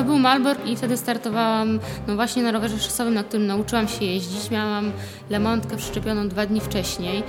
[0.00, 4.04] To był Malbork i wtedy startowałam no właśnie na rowerze szosowym, na którym nauczyłam się
[4.04, 4.50] jeździć.
[4.50, 4.92] Miałam
[5.30, 7.22] lemontkę przyczepioną dwa dni wcześniej.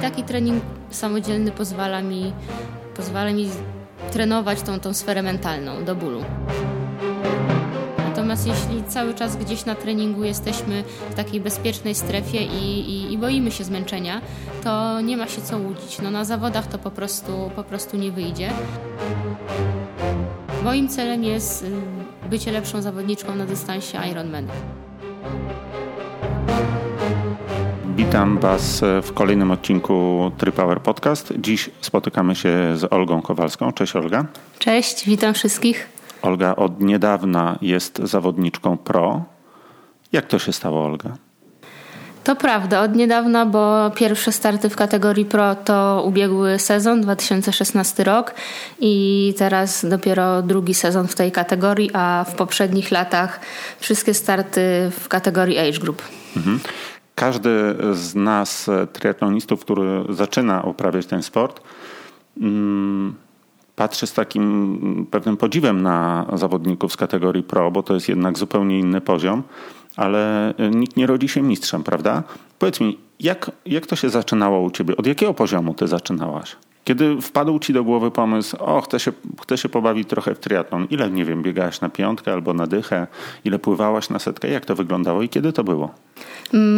[0.00, 2.32] Taki trening samodzielny pozwala mi,
[2.96, 3.48] pozwala mi
[4.12, 6.24] trenować tą, tą sferę mentalną do bólu.
[7.98, 13.18] Natomiast jeśli cały czas gdzieś na treningu jesteśmy w takiej bezpiecznej strefie i, i, i,
[13.18, 14.20] boimy się zmęczenia,
[14.64, 15.98] to nie ma się co łudzić.
[16.02, 18.50] No, na zawodach to po prostu, po prostu nie wyjdzie.
[20.66, 21.70] Moim celem jest y,
[22.30, 24.46] bycie lepszą zawodniczką na dystansie Ironman.
[27.96, 31.32] Witam Was w kolejnym odcinku Tripower Podcast.
[31.38, 33.72] Dziś spotykamy się z Olgą Kowalską.
[33.72, 34.24] Cześć Olga.
[34.58, 35.88] Cześć, witam wszystkich.
[36.22, 39.24] Olga od niedawna jest zawodniczką pro.
[40.12, 41.16] Jak to się stało, Olga?
[42.26, 48.34] To prawda, od niedawna, bo pierwsze starty w kategorii Pro to ubiegły sezon, 2016 rok
[48.80, 53.40] i teraz dopiero drugi sezon w tej kategorii, a w poprzednich latach
[53.78, 54.60] wszystkie starty
[55.00, 56.02] w kategorii Age Group.
[56.36, 56.60] Mhm.
[57.14, 57.50] Każdy
[57.92, 61.60] z nas, triatlonistów, który zaczyna uprawiać ten sport,
[62.40, 63.14] mm,
[63.76, 68.78] patrzy z takim pewnym podziwem na zawodników z kategorii pro, bo to jest jednak zupełnie
[68.78, 69.42] inny poziom,
[69.96, 72.22] ale nikt nie rodzi się mistrzem, prawda?
[72.58, 74.96] Powiedz mi, jak, jak to się zaczynało u ciebie?
[74.96, 76.56] Od jakiego poziomu ty zaczynałaś?
[76.84, 80.86] Kiedy wpadł ci do głowy pomysł, o, chcę się, chcę się pobawić trochę w triatlon.
[80.90, 83.06] Ile, nie wiem, biegałaś na piątkę albo na dychę?
[83.44, 84.48] Ile pływałaś na setkę?
[84.48, 85.94] Jak to wyglądało i kiedy to było?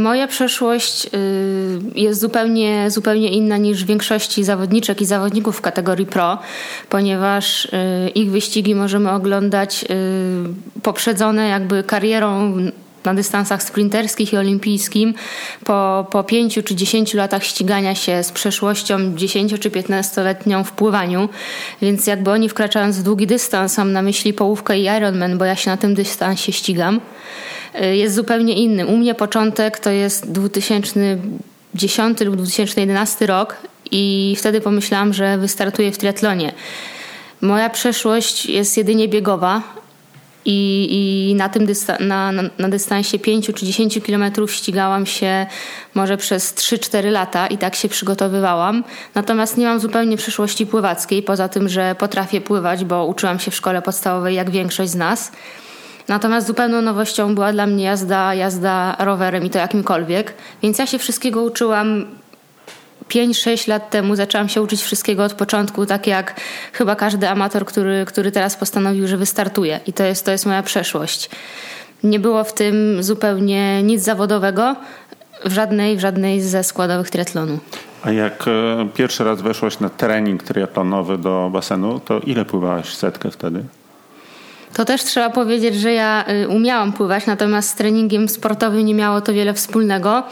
[0.03, 1.11] Moja przeszłość y,
[1.95, 6.39] jest zupełnie, zupełnie inna niż większości zawodniczek i zawodników w kategorii pro,
[6.89, 7.69] ponieważ y,
[8.15, 12.55] ich wyścigi możemy oglądać y, poprzedzone jakby karierą
[13.09, 15.15] na dystansach sprinterskich i olimpijskim
[15.65, 21.29] po, po pięciu czy dziesięciu latach ścigania się z przeszłością 10 czy 15-letnią w pływaniu,
[21.83, 25.57] więc jakby oni wkraczając w długi dystans mam na myśli połówkę i Ironman, bo ja
[25.57, 27.01] się na tym dystansie ścigam,
[27.83, 28.87] y, jest zupełnie inny.
[28.87, 33.57] U mnie początek to jest 2010 lub 2011 rok
[33.91, 36.53] i wtedy pomyślałam, że wystartuję w triatlonie.
[37.41, 39.63] Moja przeszłość jest jedynie biegowa,
[40.51, 45.47] i, i na tym dysta- na, na, na, dystansie 5 czy 10 kilometrów ścigałam się
[45.95, 48.85] może przez 3-4 lata i tak się przygotowywałam.
[49.15, 53.55] Natomiast nie mam zupełnie przyszłości pływackiej, poza tym, że potrafię pływać, bo uczyłam się w
[53.55, 55.33] szkole podstawowej jak większość z nas.
[56.09, 60.35] Natomiast zupełną nowością była dla mnie jazda, jazda rowerem i to jakimkolwiek.
[60.63, 62.05] Więc ja się wszystkiego uczyłam
[63.09, 66.41] 5-6 lat temu zaczęłam się uczyć wszystkiego od początku, tak jak
[66.73, 69.81] chyba każdy amator, który, który teraz postanowił, że wystartuje.
[69.87, 71.31] I to jest, to jest moja przeszłość.
[72.03, 74.77] Nie było w tym zupełnie nic zawodowego
[75.45, 77.59] w żadnej, w żadnej ze składowych triatlonu.
[78.03, 83.31] A jak e, pierwszy raz weszłaś na trening triatlonowy do basenu, to ile pływałaś setkę
[83.31, 83.65] wtedy?
[84.75, 89.21] To też trzeba powiedzieć, że ja y, umiałam pływać, natomiast z treningiem sportowym nie miało
[89.21, 90.23] to wiele wspólnego.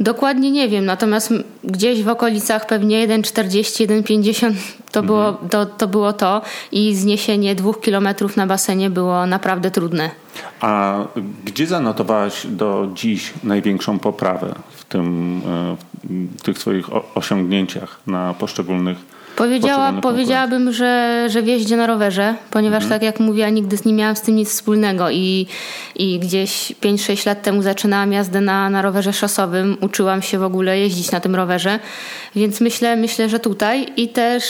[0.00, 1.32] Dokładnie nie wiem, natomiast
[1.64, 4.52] gdzieś w okolicach pewnie 1,40, 1,50
[4.92, 5.06] to, mhm.
[5.06, 10.10] było, to, to było to i zniesienie dwóch kilometrów na basenie było naprawdę trudne.
[10.60, 10.98] A
[11.44, 15.76] gdzie zanotowałaś do dziś największą poprawę w, tym, e,
[16.38, 22.82] w tych swoich osiągnięciach na poszczególnych Powiedziała, powiedziałabym, że, że w jeździe na rowerze, ponieważ
[22.82, 23.00] mhm.
[23.00, 25.46] tak jak mówiła, nigdy nie miałam z tym nic wspólnego i,
[25.96, 30.78] i gdzieś 5-6 lat temu zaczynałam jazdę na, na rowerze szosowym, uczyłam się w ogóle
[30.78, 31.78] jeździć na tym rowerze,
[32.36, 34.44] więc myślę, myślę że tutaj i też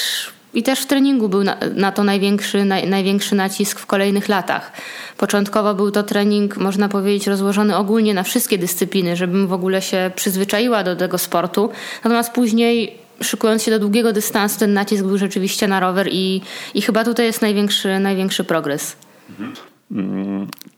[0.55, 4.73] i też w treningu był na, na to największy, naj, największy nacisk w kolejnych latach.
[5.17, 10.11] Początkowo był to trening, można powiedzieć, rozłożony ogólnie na wszystkie dyscypliny, żebym w ogóle się
[10.15, 11.71] przyzwyczaiła do tego sportu.
[12.05, 16.41] Natomiast później szykując się do długiego dystansu, ten nacisk był rzeczywiście na rower i,
[16.75, 18.97] i chyba tutaj jest największy, największy progres.
[19.31, 19.53] Mhm.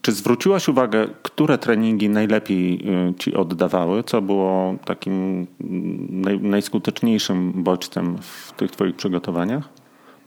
[0.01, 4.03] Czy zwróciłaś uwagę, które treningi najlepiej y, ci oddawały?
[4.03, 5.47] Co było takim
[6.09, 9.69] naj, najskuteczniejszym bodźcem w tych twoich przygotowaniach?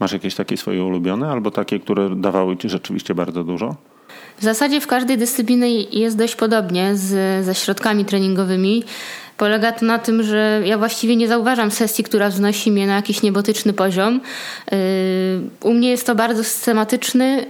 [0.01, 3.77] Masz jakieś takie swoje ulubione albo takie, które dawały ci rzeczywiście bardzo dużo?
[4.39, 8.85] W zasadzie w każdej dyscyplinie jest dość podobnie z, ze środkami treningowymi.
[9.41, 13.23] Polega to na tym, że ja właściwie nie zauważam sesji, która wznosi mnie na jakiś
[13.23, 14.21] niebotyczny poziom.
[14.73, 14.79] Yy,
[15.61, 17.47] u mnie jest to bardzo systematyczny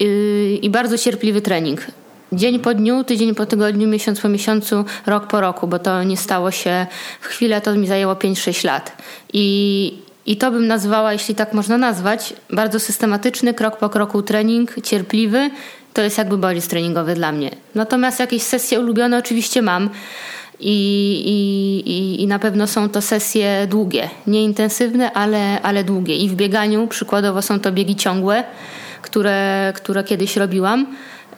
[0.00, 1.86] yy, i bardzo cierpliwy trening.
[2.32, 6.16] Dzień po dniu, tydzień po tygodniu, miesiąc po miesiącu, rok po roku, bo to nie
[6.16, 6.86] stało się
[7.20, 8.96] w chwilę, to mi zajęło 5-6 lat.
[9.32, 14.74] I, I to bym nazwała, jeśli tak można nazwać, bardzo systematyczny, krok po kroku trening,
[14.82, 15.50] cierpliwy.
[15.94, 17.50] To jest jakby bodziec treningowy dla mnie.
[17.74, 19.90] Natomiast jakieś sesje ulubione oczywiście mam
[20.60, 26.16] i, i, i na pewno są to sesje długie, nie intensywne, ale, ale długie.
[26.16, 28.44] I w bieganiu przykładowo są to biegi ciągłe,
[29.02, 30.86] które, które kiedyś robiłam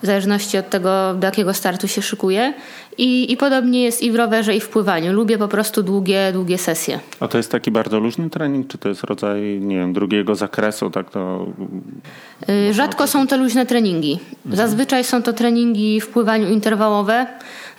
[0.03, 2.53] w zależności od tego, do jakiego startu się szykuję.
[2.97, 5.13] I, I podobnie jest i w rowerze, i w pływaniu.
[5.13, 6.99] Lubię po prostu długie, długie sesje.
[7.19, 10.89] A to jest taki bardzo luźny trening, czy to jest rodzaj, nie wiem, drugiego zakresu,
[10.89, 11.45] tak to...
[12.49, 14.11] Y, rzadko są to luźne treningi.
[14.11, 14.55] Mhm.
[14.55, 17.27] Zazwyczaj są to treningi w pływaniu interwałowe,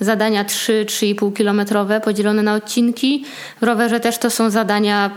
[0.00, 3.25] zadania 3-3,5 kilometrowe podzielone na odcinki.
[3.60, 5.10] W rowerze też to są zadania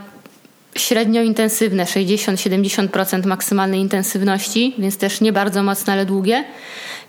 [0.80, 6.44] średnio intensywne, 60-70% maksymalnej intensywności, więc też nie bardzo mocne, ale długie.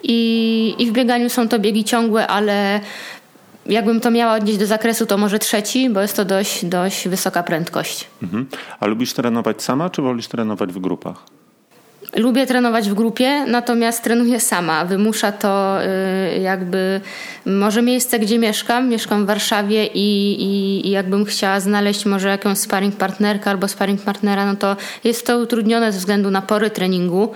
[0.02, 2.80] I, I w bieganiu są to biegi ciągłe, ale
[3.66, 7.42] jakbym to miała odnieść do zakresu, to może trzeci, bo jest to dość, dość wysoka
[7.42, 8.06] prędkość.
[8.22, 8.46] Mhm.
[8.80, 11.37] A lubisz trenować sama, czy wolisz trenować w grupach?
[12.16, 14.84] Lubię trenować w grupie, natomiast trenuję sama.
[14.84, 17.00] Wymusza to y, jakby
[17.46, 18.88] może miejsce, gdzie mieszkam.
[18.88, 24.02] Mieszkam w Warszawie i, i, i jakbym chciała znaleźć może jakąś sparring partnerkę albo sparring
[24.02, 27.32] partnera, no to jest to utrudnione ze względu na pory treningu.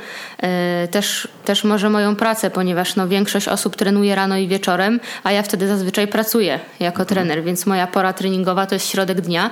[0.84, 5.32] Y, też, też może moją pracę, ponieważ no, większość osób trenuje rano i wieczorem, a
[5.32, 9.50] ja wtedy zazwyczaj pracuję jako trener, więc moja pora treningowa to jest środek dnia.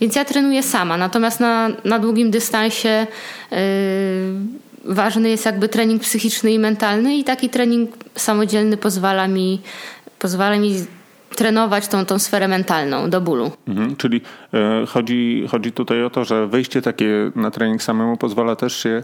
[0.00, 0.96] Więc ja trenuję sama.
[0.96, 3.06] Natomiast na, na długim dystansie
[3.50, 3.56] yy,
[4.88, 9.60] ważny jest jakby trening psychiczny i mentalny i taki trening samodzielny pozwala mi,
[10.18, 10.74] pozwala mi
[11.36, 13.50] trenować tą, tą sferę mentalną do bólu.
[13.68, 14.20] Mhm, czyli
[14.54, 19.02] e, chodzi, chodzi tutaj o to, że wejście takie na trening samemu pozwala też się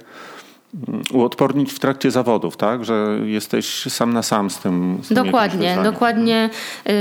[1.12, 2.84] uodpornić w trakcie zawodów, tak?
[2.84, 4.98] Że jesteś sam na sam z tym.
[5.02, 6.50] Z dokładnie, dokładnie
[6.86, 6.92] yy,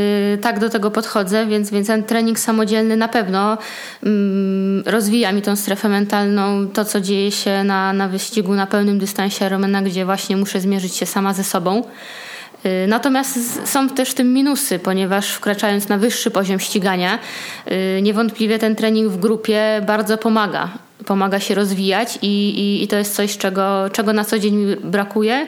[0.41, 3.57] tak do tego podchodzę, więc, więc ten trening samodzielny na pewno
[4.03, 4.11] yy,
[4.85, 9.45] rozwija mi tą strefę mentalną, to co dzieje się na, na wyścigu na pełnym dystansie
[9.45, 11.83] Ironmana, gdzie właśnie muszę zmierzyć się sama ze sobą.
[12.65, 17.19] Y, natomiast są też w tym minusy, ponieważ wkraczając na wyższy poziom ścigania,
[17.97, 20.69] y, niewątpliwie ten trening w grupie bardzo pomaga
[21.05, 24.75] pomaga się rozwijać i, i, i to jest coś, czego, czego na co dzień mi
[24.75, 25.47] brakuje,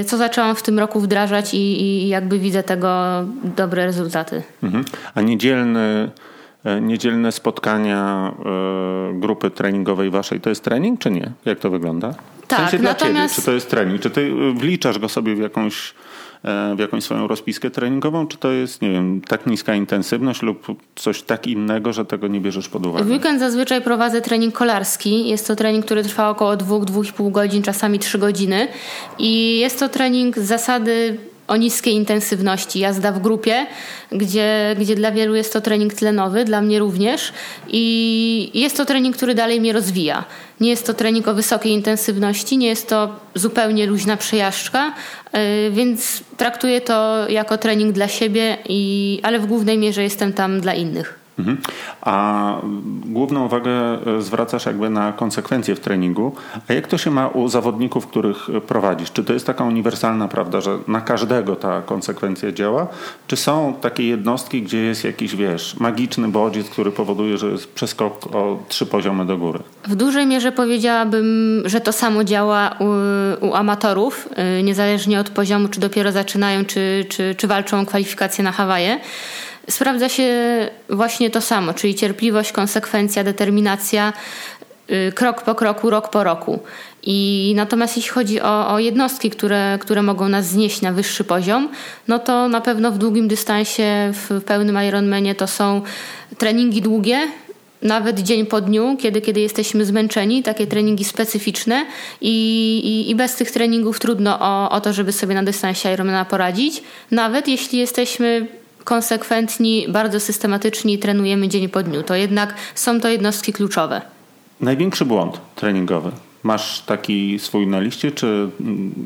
[0.00, 3.04] y, co zaczęłam w tym roku wdrażać i, i jakby widzę tego
[3.56, 4.42] dobre rezultaty.
[4.62, 4.84] Mhm.
[5.14, 6.10] A niedzielny,
[6.64, 11.32] e, niedzielne spotkania e, grupy treningowej waszej to jest trening, czy nie?
[11.44, 12.14] Jak to wygląda?
[12.42, 13.34] W tak, sensie natomiast...
[13.34, 14.00] Ciebie, czy to jest trening?
[14.00, 16.13] Czy ty wliczasz go sobie w jakąś E,
[16.76, 21.22] w jakąś swoją rozpiskę treningową, czy to jest, nie wiem, tak niska intensywność lub coś
[21.22, 23.04] tak innego, że tego nie bierzesz pod uwagę?
[23.04, 25.28] W weekend zazwyczaj prowadzę trening kolarski.
[25.28, 28.68] Jest to trening, który trwa około 2-2,5 godzin, czasami 3 godziny.
[29.18, 31.18] I jest to trening z zasady
[31.48, 33.66] o niskiej intensywności, jazda w grupie,
[34.12, 37.32] gdzie, gdzie dla wielu jest to trening tlenowy, dla mnie również.
[37.68, 40.24] I jest to trening, który dalej mnie rozwija.
[40.60, 44.92] Nie jest to trening o wysokiej intensywności, nie jest to zupełnie luźna przejażdżka,
[45.34, 50.60] y, więc traktuję to jako trening dla siebie, i, ale w głównej mierze jestem tam
[50.60, 51.23] dla innych.
[51.38, 51.58] Mhm.
[52.02, 52.56] A
[53.06, 56.32] główną uwagę e, zwracasz jakby na konsekwencje w treningu.
[56.68, 59.12] A jak to się ma u zawodników, których prowadzisz?
[59.12, 62.86] Czy to jest taka uniwersalna prawda, że na każdego ta konsekwencja działa?
[63.26, 68.34] Czy są takie jednostki, gdzie jest jakiś, wiesz, magiczny bodziec, który powoduje, że jest przeskok
[68.36, 69.58] o trzy poziomy do góry?
[69.88, 72.84] W dużej mierze powiedziałabym, że to samo działa u,
[73.46, 74.28] u amatorów,
[74.58, 79.00] y, niezależnie od poziomu, czy dopiero zaczynają, czy, czy, czy walczą o kwalifikacje na Hawaje
[79.70, 80.28] sprawdza się
[80.90, 84.12] właśnie to samo, czyli cierpliwość, konsekwencja, determinacja,
[84.90, 86.58] y, krok po kroku, rok po roku.
[87.02, 91.68] I natomiast jeśli chodzi o, o, jednostki, które, które mogą nas znieść na wyższy poziom,
[92.08, 95.82] no to na pewno w długim dystansie, w pełnym Ironmanie to są
[96.38, 97.28] treningi długie,
[97.82, 101.86] nawet dzień po dniu, kiedy, kiedy jesteśmy zmęczeni, takie treningi specyficzne
[102.20, 102.34] i,
[102.84, 106.82] i, i bez tych treningów trudno o, o to, żeby sobie na dystansie Ironmana poradzić.
[107.10, 108.46] Nawet jeśli jesteśmy
[108.84, 112.02] konsekwentni, bardzo systematycznie trenujemy dzień po dniu.
[112.02, 114.02] To jednak są to jednostki kluczowe.
[114.60, 116.10] Największy błąd treningowy.
[116.42, 118.48] Masz taki swój na liście, czy,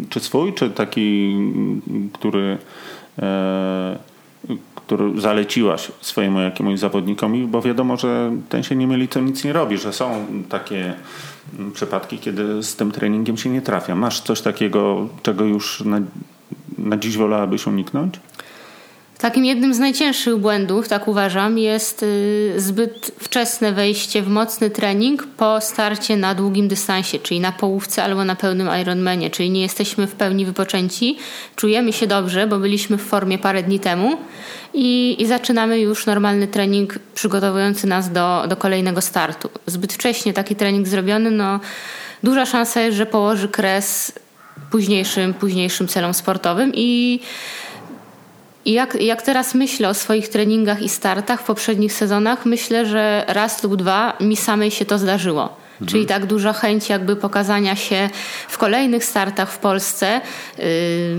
[0.08, 1.36] czy swój, czy taki,
[2.12, 2.58] który,
[3.18, 3.98] e,
[4.74, 7.46] który zaleciłaś swojemu jakiemuś zawodnikowi?
[7.46, 10.94] Bo wiadomo, że ten się nie myli, co nic nie robi, że są takie
[11.74, 13.94] przypadki, kiedy z tym treningiem się nie trafia.
[13.94, 16.00] Masz coś takiego, czego już na,
[16.78, 18.20] na dziś wolałabyś uniknąć?
[19.18, 25.26] Takim jednym z najcięższych błędów, tak uważam, jest y, zbyt wczesne wejście w mocny trening
[25.36, 30.06] po starcie na długim dystansie, czyli na połówce albo na pełnym Ironmanie, czyli nie jesteśmy
[30.06, 31.18] w pełni wypoczęci,
[31.56, 34.18] czujemy się dobrze, bo byliśmy w formie parę dni temu
[34.74, 39.50] i, i zaczynamy już normalny trening przygotowujący nas do, do kolejnego startu.
[39.66, 41.60] Zbyt wcześnie taki trening zrobiony, no
[42.22, 44.12] duża szansa jest, że położy kres
[44.70, 47.20] późniejszym, późniejszym celom sportowym i
[48.68, 53.24] i jak, jak teraz myślę o swoich treningach i startach w poprzednich sezonach, myślę, że
[53.28, 55.42] raz lub dwa mi samej się to zdarzyło.
[55.42, 55.88] Mhm.
[55.88, 58.10] Czyli tak duża chęć jakby pokazania się
[58.48, 60.20] w kolejnych startach w Polsce,
[60.58, 60.64] yy,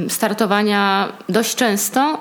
[0.10, 2.18] startowania dość często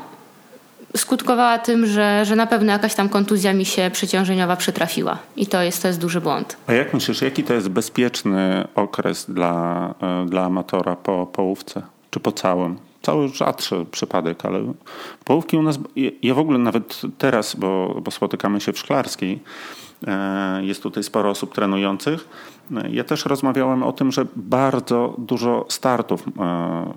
[0.96, 5.18] skutkowała tym, że, że na pewno jakaś tam kontuzja mi się przeciążeniowa przytrafiła.
[5.36, 6.56] I to jest, to jest duży błąd.
[6.66, 11.82] A jak myślisz, jaki to jest bezpieczny okres dla, e, dla amatora po połówce?
[12.10, 12.87] Czy po całym?
[13.02, 14.72] Cały rzadszy przypadek, ale
[15.24, 15.78] połówki u nas,
[16.22, 19.40] ja w ogóle nawet teraz, bo, bo spotykamy się w Szklarskiej,
[20.06, 22.28] e, jest tutaj sporo osób trenujących.
[22.90, 26.92] Ja też rozmawiałem o tym, że bardzo dużo startów e,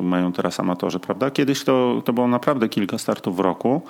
[0.00, 1.30] mają teraz amatorzy, prawda?
[1.30, 3.82] Kiedyś to, to było naprawdę kilka startów w roku,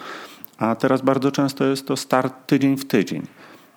[0.58, 3.26] a teraz bardzo często jest to start tydzień w tydzień.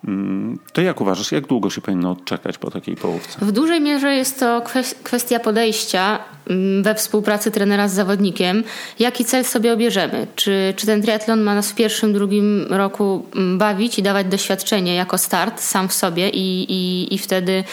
[0.07, 3.45] Mm, to jak uważasz, jak długo się powinno odczekać po takiej połówce?
[3.45, 4.63] W dużej mierze jest to
[5.03, 6.19] kwestia podejścia
[6.49, 8.63] mm, we współpracy trenera z zawodnikiem.
[8.99, 10.27] Jaki cel sobie obierzemy?
[10.35, 14.95] Czy, czy ten triatlon ma nas w pierwszym, drugim roku mm, bawić i dawać doświadczenie
[14.95, 17.63] jako start sam w sobie i, i, i wtedy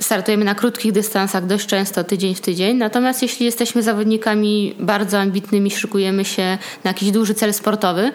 [0.00, 2.76] startujemy na krótkich dystansach dość często, tydzień w tydzień.
[2.76, 8.12] Natomiast jeśli jesteśmy zawodnikami bardzo ambitnymi, szykujemy się na jakiś duży cel sportowy,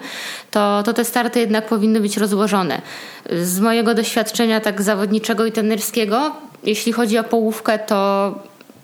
[0.50, 2.82] to, to te starty jednak powinny być rozłożone.
[3.42, 8.34] Z mojego doświadczenia tak zawodniczego i tenerskiego, jeśli chodzi o połówkę, to,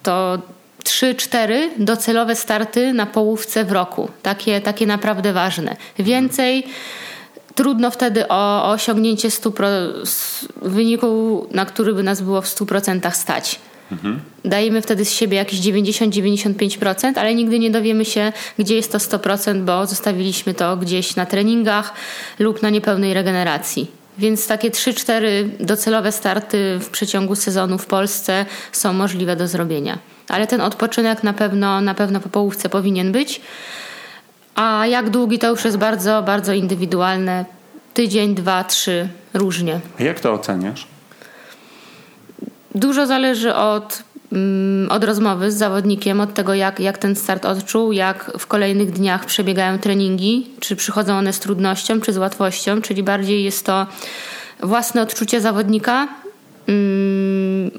[0.03, 0.39] to
[0.85, 4.09] 3-4 docelowe starty na połówce w roku.
[4.23, 5.77] Takie, takie naprawdę ważne.
[5.99, 6.67] Więcej
[7.59, 9.93] trudno wtedy o, o osiągnięcie 100%,
[10.63, 13.61] wyniku, na który by nas było w 100% stać.
[13.93, 14.21] Mhm.
[14.45, 19.65] Dajemy wtedy z siebie jakieś 90-95%, ale nigdy nie dowiemy się, gdzie jest to 100%,
[19.65, 21.93] bo zostawiliśmy to gdzieś na treningach
[22.39, 23.91] lub na niepełnej regeneracji.
[24.19, 25.23] Więc takie 3-4
[25.61, 29.99] docelowe starty w przeciągu sezonu w Polsce są możliwe do zrobienia.
[30.29, 33.41] Ale ten odpoczynek na pewno, na pewno po połówce powinien być.
[34.59, 37.45] A jak długi to już jest bardzo, bardzo indywidualne.
[37.95, 39.81] Tydzień, dwa, trzy, różnie.
[40.01, 40.87] A jak to oceniasz?
[42.75, 47.93] Dużo zależy od, mm, od rozmowy z zawodnikiem, od tego, jak, jak ten start odczuł,
[47.93, 53.03] jak w kolejnych dniach przebiegają treningi, czy przychodzą one z trudnością, czy z łatwością, czyli
[53.03, 53.87] bardziej jest to
[54.63, 56.09] własne odczucie zawodnika,
[56.69, 57.71] mm,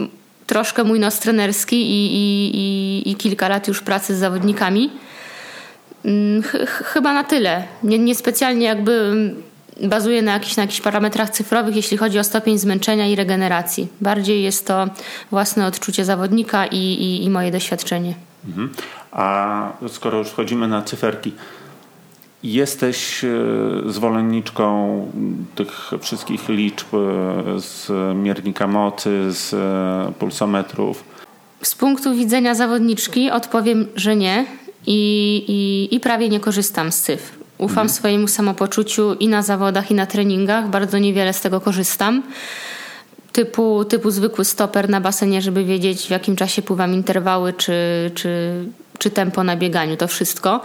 [0.47, 4.89] troszkę mój nos trenerski i, i, i, i kilka lat już pracy z zawodnikami.
[6.05, 7.63] Mm, chyba na tyle.
[7.83, 9.43] Nie, niespecjalnie jakby mm,
[9.89, 13.87] bazuje na jakichś, na jakichś parametrach cyfrowych, jeśli chodzi o stopień zmęczenia i regeneracji.
[14.01, 14.87] Bardziej jest to
[15.31, 18.13] własne odczucie zawodnika i, i, i moje doświadczenie.
[18.47, 18.69] Mhm.
[19.11, 21.33] A skoro już wchodzimy na cyferki,
[22.43, 23.29] jesteś e,
[23.85, 25.05] zwolenniczką
[25.55, 26.97] tych wszystkich liczb e,
[27.59, 31.03] z miernika mocy, z e, pulsometrów?
[31.61, 34.45] Z punktu widzenia zawodniczki odpowiem, że nie
[34.89, 37.33] i, i, i prawie nie korzystam z cyfr.
[37.57, 37.89] Ufam mhm.
[37.89, 40.69] swojemu samopoczuciu i na zawodach, i na treningach.
[40.69, 42.23] Bardzo niewiele z tego korzystam.
[43.31, 47.73] Typu, typu zwykły stoper na basenie, żeby wiedzieć w jakim czasie pływam interwały, czy,
[48.15, 48.53] czy,
[48.97, 49.97] czy tempo na bieganiu.
[49.97, 50.61] To wszystko.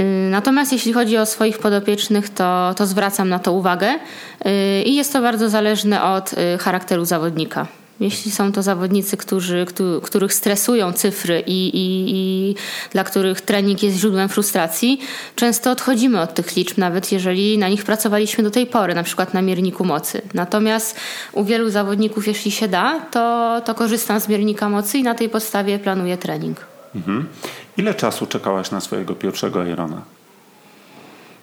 [0.00, 4.94] Y, natomiast jeśli chodzi o swoich podopiecznych, to, to zwracam na to uwagę y, i
[4.94, 7.66] jest to bardzo zależne od y, charakteru zawodnika.
[8.00, 9.66] Jeśli są to zawodnicy, którzy,
[10.02, 12.54] których stresują cyfry i, i, i,
[12.92, 15.00] dla których trening jest źródłem frustracji,
[15.36, 19.34] często odchodzimy od tych liczb, nawet jeżeli na nich pracowaliśmy do tej pory, na przykład
[19.34, 20.22] na mierniku mocy.
[20.34, 20.96] Natomiast
[21.32, 25.28] u wielu zawodników, jeśli się da, to, to korzystam z miernika mocy i na tej
[25.28, 26.66] podstawie planuję trening.
[26.94, 27.28] Mhm.
[27.76, 30.02] Ile czasu czekałaś na swojego pierwszego Irona?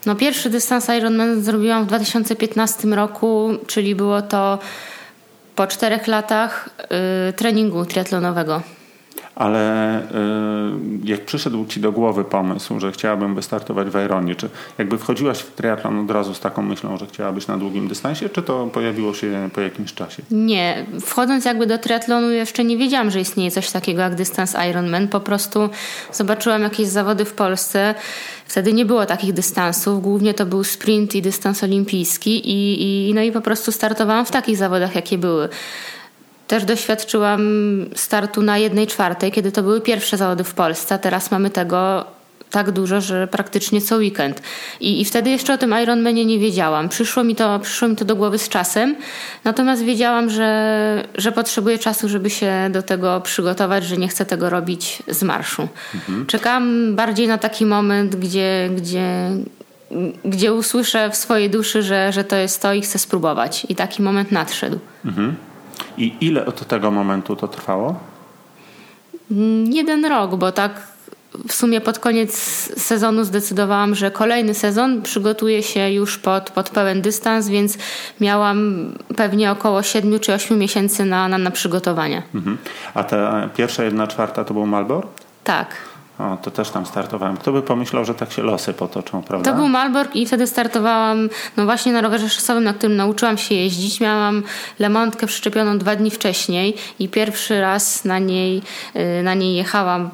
[0.05, 4.59] No pierwszy dystans Ironman zrobiłam w 2015 roku, czyli było to
[5.55, 6.69] po czterech latach
[7.29, 8.61] y, treningu triatlonowego.
[9.35, 10.03] Ale y,
[11.03, 15.55] jak przyszedł Ci do głowy pomysł, że chciałabym wystartować w Ironie, czy jakby wchodziłaś w
[15.55, 19.49] triatlon od razu z taką myślą, że chciałabyś na długim dystansie, czy to pojawiło się
[19.53, 20.23] po jakimś czasie?
[20.31, 20.85] Nie.
[21.01, 25.07] Wchodząc jakby do triatlonu jeszcze nie wiedziałam, że istnieje coś takiego jak dystans Ironman.
[25.07, 25.69] Po prostu
[26.13, 27.95] zobaczyłam jakieś zawody w Polsce.
[28.45, 30.01] Wtedy nie było takich dystansów.
[30.01, 34.31] Głównie to był sprint i dystans olimpijski i, i, no i po prostu startowałam w
[34.31, 35.49] takich zawodach, jakie były.
[36.47, 37.41] Też doświadczyłam
[37.95, 40.99] startu na jednej czwartej, kiedy to były pierwsze zawody w Polsce.
[40.99, 42.05] Teraz mamy tego
[42.51, 44.41] tak dużo, że praktycznie co weekend.
[44.79, 46.89] I, I wtedy jeszcze o tym Ironmanie nie wiedziałam.
[46.89, 48.95] Przyszło mi, to, przyszło mi to do głowy z czasem,
[49.43, 54.49] natomiast wiedziałam, że, że potrzebuję czasu, żeby się do tego przygotować, że nie chcę tego
[54.49, 55.67] robić z marszu.
[55.95, 56.25] Mhm.
[56.25, 59.29] Czekałam bardziej na taki moment, gdzie, gdzie,
[60.25, 63.65] gdzie usłyszę w swojej duszy, że, że to jest to i chcę spróbować.
[63.69, 64.79] I taki moment nadszedł.
[65.05, 65.35] Mhm.
[65.97, 67.99] I ile od tego momentu to trwało?
[69.65, 70.95] Jeden rok, bo tak
[71.47, 72.33] w sumie pod koniec
[72.81, 77.77] sezonu zdecydowałam, że kolejny sezon przygotuję się już pod, pod pełen dystans, więc
[78.21, 82.23] miałam pewnie około 7 czy 8 miesięcy na, na, na przygotowanie.
[82.35, 82.57] Mhm.
[82.93, 85.07] A ta pierwsza jedna czwarta to był Malbor?
[85.43, 85.75] Tak.
[86.19, 87.37] O, to też tam startowałem.
[87.37, 89.51] Kto by pomyślał, że tak się losy potoczą, prawda?
[89.51, 93.55] To był Malbork i wtedy startowałam no właśnie na rowerze szosowym, na którym nauczyłam się
[93.55, 93.99] jeździć.
[94.01, 94.43] Miałam
[94.79, 98.61] lemontkę przyczepioną dwa dni wcześniej i pierwszy raz na niej,
[98.95, 100.09] y, na niej jechałam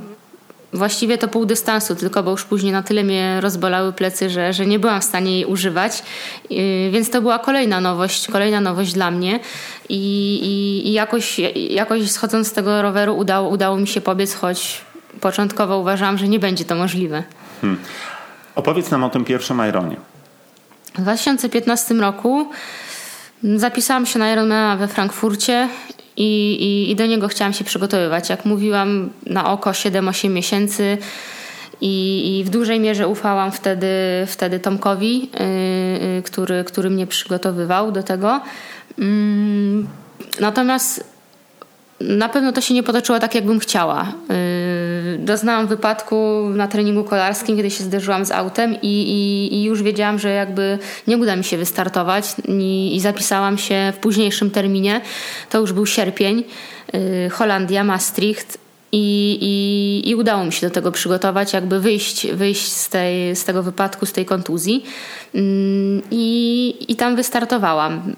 [0.74, 4.66] właściwie to pół dystansu, tylko bo już później na tyle mnie rozbolały plecy, że, że
[4.66, 6.04] nie byłam w stanie jej używać.
[6.52, 9.40] Y, więc to była kolejna nowość, kolejna nowość dla mnie.
[9.90, 9.96] I,
[10.44, 14.82] i, i jakoś, jakoś schodząc z tego roweru udało, udało mi się pobiec, choć
[15.22, 17.24] początkowo uważałam, że nie będzie to możliwe.
[17.62, 17.80] Hmm.
[18.56, 19.96] Opowiedz nam o tym pierwszym Ironie.
[20.96, 22.50] W 2015 roku
[23.44, 25.70] zapisałam się na Ironmana we Frankfurcie
[26.18, 28.30] i, i, i, do niego chciałam się przygotowywać.
[28.30, 30.98] Jak mówiłam, na oko 7-8 miesięcy
[31.82, 33.88] i, i, w dużej mierze ufałam wtedy,
[34.28, 38.42] wtedy Tomkowi, yy, który, który mnie przygotowywał do tego.
[38.98, 39.06] Yy,
[40.40, 41.11] natomiast
[42.04, 44.14] na pewno to się nie potoczyło tak, jakbym chciała.
[44.30, 49.84] Yy, doznałam wypadku na treningu kolarskim, kiedy się zderzyłam z autem i, i, i już
[49.84, 55.02] wiedziałam, że jakby nie uda mi się wystartować i, i zapisałam się w późniejszym terminie.
[55.50, 56.44] To już był sierpień,
[56.94, 58.58] yy, Holandia, Maastricht.
[58.94, 63.44] I, i, I udało mi się do tego przygotować, jakby wyjść, wyjść z, tej, z
[63.44, 64.84] tego wypadku, z tej kontuzji.
[65.34, 65.42] Yy,
[66.12, 68.16] I, I tam wystartowałam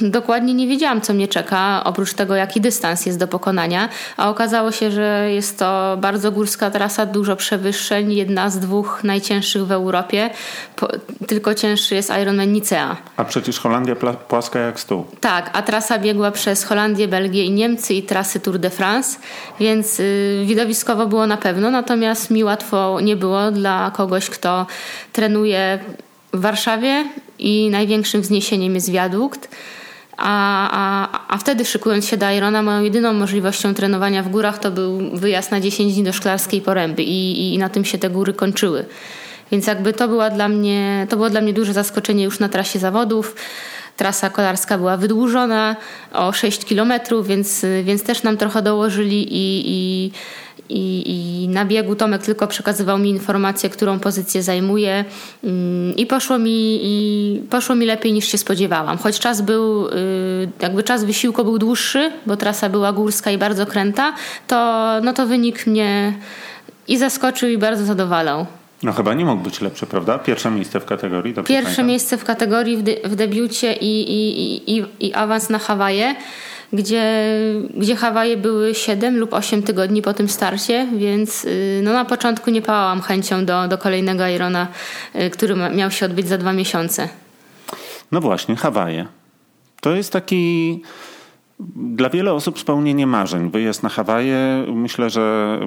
[0.00, 4.72] dokładnie nie wiedziałam, co mnie czeka, oprócz tego, jaki dystans jest do pokonania, a okazało
[4.72, 10.30] się, że jest to bardzo górska trasa, dużo przewyższeń, jedna z dwóch najcięższych w Europie,
[10.76, 10.88] po,
[11.26, 12.96] tylko cięższy jest Ironman Nicea.
[13.16, 13.96] A przecież Holandia
[14.28, 15.04] płaska jak stół.
[15.20, 19.18] Tak, a trasa biegła przez Holandię, Belgię i Niemcy i trasy Tour de France,
[19.60, 24.66] więc y, widowiskowo było na pewno, natomiast mi łatwo nie było dla kogoś, kto
[25.12, 25.78] trenuje
[26.32, 27.04] w Warszawie
[27.38, 29.48] i największym wzniesieniem jest wiadukt.
[30.16, 34.70] A, a, a wtedy szykując się do Irona, moją jedyną możliwością trenowania w górach to
[34.70, 38.32] był wyjazd na 10 dni do Szklarskiej Poręby i, i na tym się te góry
[38.32, 38.84] kończyły.
[39.52, 42.78] Więc jakby to, była dla mnie, to było dla mnie duże zaskoczenie już na trasie
[42.78, 43.34] zawodów.
[43.96, 45.76] Trasa kolarska była wydłużona
[46.12, 50.12] o 6 kilometrów, więc, więc też nam trochę dołożyli i, i
[50.68, 55.04] i, i na biegu Tomek tylko przekazywał mi informację, którą pozycję zajmuje
[55.44, 58.98] mm, i poszło mi, i poszło mi lepiej niż się spodziewałam.
[58.98, 59.92] Choć czas był, y,
[60.60, 64.14] jakby czas wysiłku był dłuższy, bo trasa była górska i bardzo kręta,
[64.46, 66.12] to, no to wynik mnie
[66.88, 68.46] i zaskoczył i bardzo zadowalał.
[68.82, 70.18] No chyba nie mógł być lepszy, prawda?
[70.18, 71.34] Pierwsze miejsce w kategorii.
[71.34, 71.86] Pierwsze pamiętam.
[71.86, 76.14] miejsce w kategorii w, de, w debiucie i, i, i, i awans na Hawaje
[76.72, 77.26] gdzie,
[77.76, 82.50] gdzie Hawaje były 7 lub 8 tygodni po tym starcie, więc y, no, na początku
[82.50, 84.68] nie pałam chęcią do, do kolejnego Irona,
[85.14, 87.08] y, który miał się odbyć za dwa miesiące.
[88.12, 89.06] No właśnie, Hawaje.
[89.80, 90.82] To jest taki
[91.76, 93.50] dla wielu osób spełnienie marzeń.
[93.50, 95.58] Wyjazd na Hawaje, myślę, że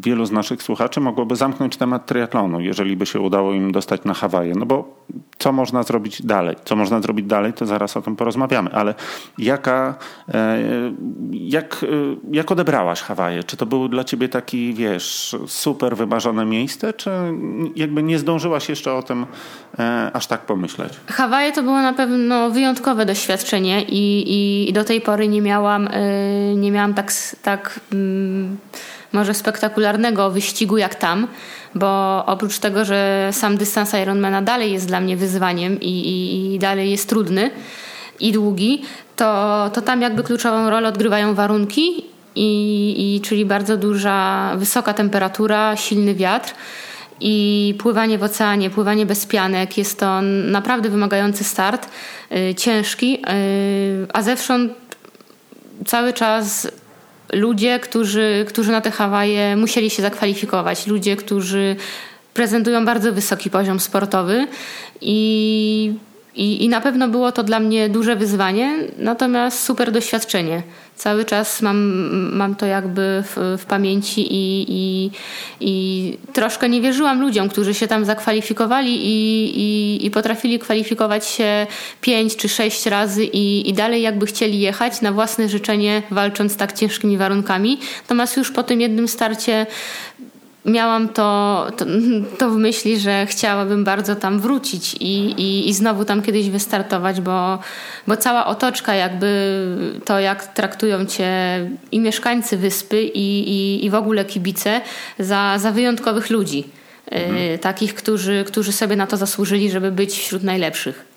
[0.00, 4.14] wielu z naszych słuchaczy mogłoby zamknąć temat triatlonu, jeżeli by się udało im dostać na
[4.14, 4.54] Hawaje.
[4.56, 5.04] No bo
[5.38, 6.56] co można zrobić dalej?
[6.64, 8.70] Co można zrobić dalej, to zaraz o tym porozmawiamy.
[8.72, 8.94] Ale
[9.38, 9.94] jaka,
[10.28, 10.58] e,
[11.30, 11.86] jak, e,
[12.32, 13.44] jak odebrałaś Hawaje?
[13.44, 17.10] Czy to był dla ciebie taki, wiesz, super wymarzone miejsce, czy
[17.76, 19.26] jakby nie zdążyłaś jeszcze o tym
[19.78, 20.92] e, aż tak pomyśleć?
[21.06, 26.54] Hawaje to było na pewno wyjątkowe doświadczenie i, i do tej pory nie miałam, y,
[26.56, 28.58] nie miałam tak, tak mm,
[29.12, 31.28] może spektakularnego wyścigu jak tam,
[31.74, 36.58] bo oprócz tego, że sam dystans Ironmana dalej jest dla mnie wyzwaniem i, i, i
[36.58, 37.50] dalej jest trudny
[38.20, 38.82] i długi,
[39.16, 45.76] to, to tam jakby kluczową rolę odgrywają warunki i, i czyli bardzo duża, wysoka temperatura,
[45.76, 46.54] silny wiatr
[47.20, 49.78] i pływanie w oceanie, pływanie bez pianek.
[49.78, 51.88] Jest to naprawdę wymagający start,
[52.32, 54.72] y, ciężki, y, a zewsząd
[55.86, 56.68] cały czas
[57.32, 61.76] ludzie, którzy, którzy na te Hawaje musieli się zakwalifikować, ludzie, którzy
[62.34, 64.46] prezentują bardzo wysoki poziom sportowy
[65.00, 65.94] i,
[66.36, 70.62] i, i na pewno było to dla mnie duże wyzwanie, natomiast super doświadczenie
[71.02, 71.78] cały czas mam,
[72.36, 75.10] mam to jakby w, w pamięci i, i,
[75.60, 81.66] i, troszkę nie wierzyłam ludziom, którzy się tam zakwalifikowali i, i, i potrafili kwalifikować się
[82.00, 86.72] pięć czy sześć razy i, i dalej jakby chcieli jechać na własne życzenie, walcząc tak
[86.72, 87.78] ciężkimi warunkami.
[88.02, 89.66] Natomiast już po tym jednym starcie
[90.64, 91.84] miałam to, to,
[92.38, 97.20] to, w myśli, że chciałabym bardzo tam wrócić i, i, i znowu tam kiedyś wystartować,
[97.20, 97.58] bo,
[98.06, 99.58] bo cała otoczka, jakby
[100.04, 101.30] to, jak traktują cię
[101.92, 104.80] i mieszkańcy wyspy, i, i, i w ogóle kibice,
[105.18, 106.64] za, za wyjątkowych ludzi.
[107.10, 107.58] Mhm.
[107.58, 111.11] Takich, którzy, którzy sobie na to zasłużyli, żeby być wśród najlepszych.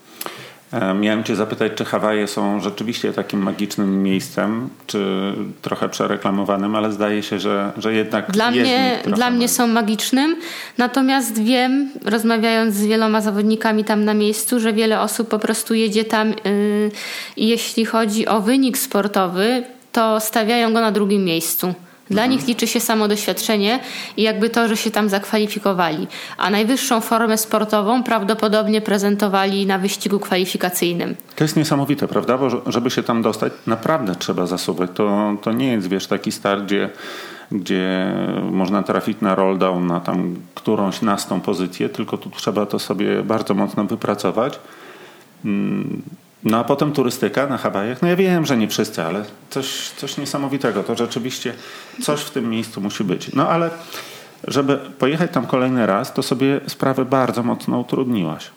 [0.75, 6.91] E, miałem Cię zapytać, czy Hawaje są rzeczywiście takim magicznym miejscem, czy trochę przereklamowanym, ale
[6.91, 8.31] zdaje się, że, że jednak.
[8.31, 10.35] Dla, mnie, dla mnie są magicznym,
[10.77, 16.05] natomiast wiem, rozmawiając z wieloma zawodnikami tam na miejscu, że wiele osób po prostu jedzie
[16.05, 16.91] tam yy,
[17.37, 21.73] i jeśli chodzi o wynik sportowy, to stawiają go na drugim miejscu.
[22.09, 23.79] Dla nich liczy się samo doświadczenie
[24.17, 26.07] i jakby to, że się tam zakwalifikowali.
[26.37, 31.15] A najwyższą formę sportową prawdopodobnie prezentowali na wyścigu kwalifikacyjnym.
[31.35, 32.37] To jest niesamowite, prawda?
[32.37, 34.89] Bo żeby się tam dostać, naprawdę trzeba zasuwać.
[34.93, 36.89] To, to nie jest, wiesz, taki start, gdzie,
[37.51, 38.13] gdzie
[38.51, 43.23] można trafić na roll down, na tam którąś nastą pozycję, tylko tu trzeba to sobie
[43.23, 44.59] bardzo mocno wypracować.
[45.43, 46.01] Hmm
[46.45, 48.01] no a potem turystyka na Hawajach.
[48.01, 50.83] No ja wiem, że nie wszyscy, ale coś, coś niesamowitego.
[50.83, 51.53] To rzeczywiście
[52.01, 53.33] coś w tym miejscu musi być.
[53.33, 53.69] No ale
[54.47, 58.49] żeby pojechać tam kolejny raz, to sobie sprawę bardzo mocno utrudniłaś.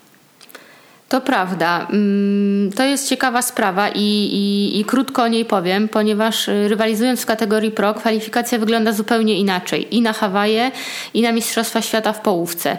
[1.09, 1.87] To prawda.
[1.89, 7.25] Mm, to jest ciekawa sprawa i, i, i, krótko o niej powiem, ponieważ rywalizując w
[7.25, 9.95] kategorii pro, kwalifikacja wygląda zupełnie inaczej.
[9.95, 10.71] I na Hawaje,
[11.13, 12.77] i na Mistrzostwa Świata w połówce.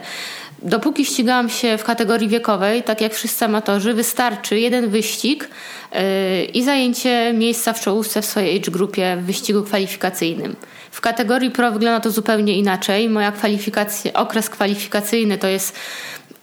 [0.61, 5.49] Dopóki ścigałam się w kategorii wiekowej, tak jak wszyscy amatorzy, wystarczy jeden wyścig
[5.91, 5.99] yy,
[6.45, 10.55] i zajęcie miejsca w czołówce w swojej age grupie w wyścigu kwalifikacyjnym.
[10.91, 13.09] W kategorii pro wygląda to zupełnie inaczej.
[13.09, 15.75] Moja kwalifikacja, okres kwalifikacyjny to jest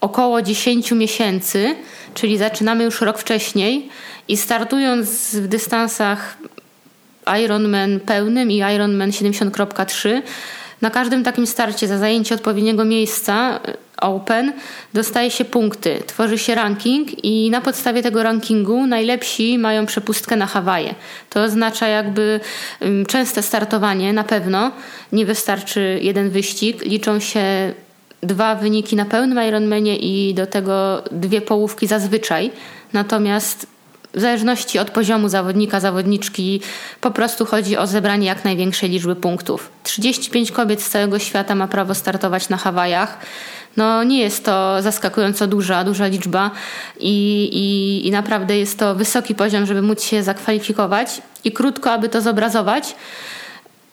[0.00, 1.76] około 10 miesięcy,
[2.14, 3.88] czyli zaczynamy już rok wcześniej
[4.28, 6.36] i startując w dystansach
[7.44, 10.22] Ironman pełnym i Ironman 70.3
[10.80, 13.60] na każdym takim starcie za zajęcie odpowiedniego miejsca
[14.00, 14.52] Open
[14.94, 20.46] dostaje się punkty, tworzy się ranking i na podstawie tego rankingu najlepsi mają przepustkę na
[20.46, 20.94] Hawaje.
[21.30, 22.40] To oznacza jakby
[23.08, 24.70] częste startowanie na pewno.
[25.12, 27.72] Nie wystarczy jeden wyścig, liczą się
[28.22, 32.50] dwa wyniki na pełnym Ironmanie i do tego dwie połówki zazwyczaj.
[32.92, 33.66] Natomiast
[34.14, 36.60] w zależności od poziomu zawodnika, zawodniczki,
[37.00, 39.70] po prostu chodzi o zebranie jak największej liczby punktów.
[39.82, 43.18] 35 kobiet z całego świata ma prawo startować na Hawajach.
[43.76, 46.50] No nie jest to zaskakująco duża, duża liczba
[47.00, 51.22] i, i, i naprawdę jest to wysoki poziom, żeby móc się zakwalifikować.
[51.44, 52.96] I krótko, aby to zobrazować,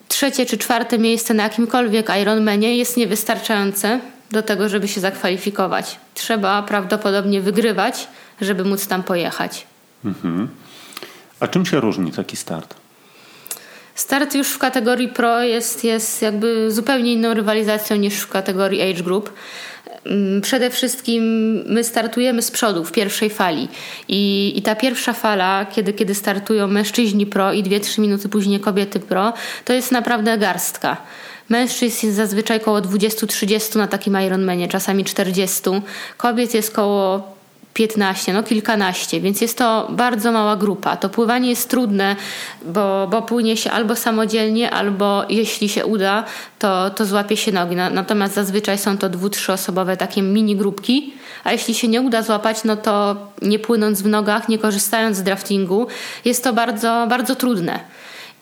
[0.08, 4.00] trzecie czy czwarte miejsce na jakimkolwiek Ironmanie jest niewystarczające
[4.32, 6.00] do tego, żeby się zakwalifikować.
[6.14, 8.08] Trzeba prawdopodobnie wygrywać,
[8.42, 9.68] żeby móc tam pojechać.
[10.06, 10.48] Mhm.
[11.40, 12.76] A czym się różni taki start?
[13.96, 19.04] Start już w kategorii pro jest, jest jakby zupełnie inną rywalizacją niż w kategorii age
[19.04, 19.34] group.
[20.06, 21.24] Mm, przede wszystkim
[21.68, 23.68] my startujemy z przodu w pierwszej fali
[24.08, 29.00] i, i ta pierwsza fala, kiedy, kiedy startują mężczyźni pro i 2-3 minuty później kobiety
[29.00, 29.34] pro,
[29.66, 30.98] to jest naprawdę garstka.
[31.50, 35.62] Mężczyzn jest zazwyczaj około 20-30 na takim Ironmanie, czasami 40.
[36.18, 37.35] Kobiet jest około
[37.76, 40.98] 15, no kilkanaście, więc jest to bardzo mała grupa.
[40.98, 42.16] To pływanie jest trudne,
[42.66, 46.24] bo, bo płynie się albo samodzielnie, albo jeśli się uda,
[46.60, 47.76] to, to złapie się nogi.
[47.76, 52.64] Natomiast zazwyczaj są to dwu, trzyosobowe takie mini grupki, a jeśli się nie uda złapać,
[52.64, 55.88] no to nie płynąc w nogach, nie korzystając z draftingu,
[56.26, 57.80] jest to bardzo, bardzo trudne.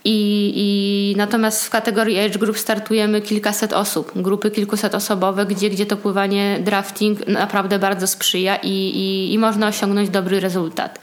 [0.05, 5.85] I, I, natomiast w kategorii age group startujemy kilkaset osób, grupy kilkuset osobowe, gdzie, gdzie
[5.85, 10.99] to pływanie drafting naprawdę bardzo sprzyja i, i, i można osiągnąć dobry rezultat.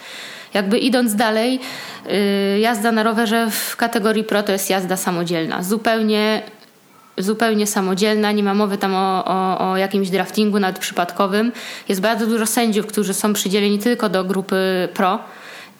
[0.55, 1.61] Jakby idąc dalej,
[2.07, 5.63] yy, jazda na rowerze w kategorii pro to jest jazda samodzielna.
[5.63, 6.43] Zupełnie,
[7.19, 11.53] zupełnie samodzielna, nie ma mowy tam o, o, o jakimś draftingu nawet przypadkowym.
[11.89, 15.19] Jest bardzo dużo sędziów, którzy są przydzieleni tylko do grupy pro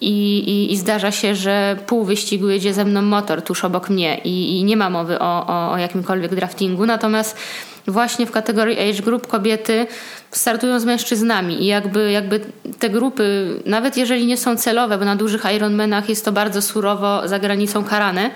[0.01, 4.17] i, i, i, zdarza się, że pół wyścigu jedzie ze mną motor tuż obok mnie
[4.23, 6.85] i, i nie ma mowy o, o, o jakimkolwiek draftingu.
[6.85, 7.37] Natomiast
[7.87, 9.87] właśnie w kategorii age group kobiety
[10.31, 12.39] startują z mężczyznami i jakby, jakby
[12.79, 17.27] te grupy, nawet jeżeli nie są celowe, bo na dużych Ironmanach jest to bardzo surowo
[17.27, 18.31] za granicą karane,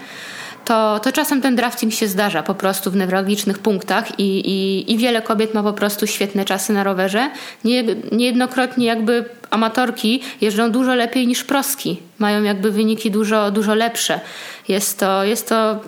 [0.65, 4.97] to, to czasem ten drafting się zdarza po prostu w newralgicznych punktach i, i, i
[4.97, 7.29] wiele kobiet ma po prostu świetne czasy na rowerze.
[7.63, 11.99] Nie, niejednokrotnie jakby amatorki jeżdżą dużo lepiej niż proski.
[12.19, 14.19] Mają jakby wyniki dużo, dużo lepsze.
[14.67, 15.79] Jest to, jest to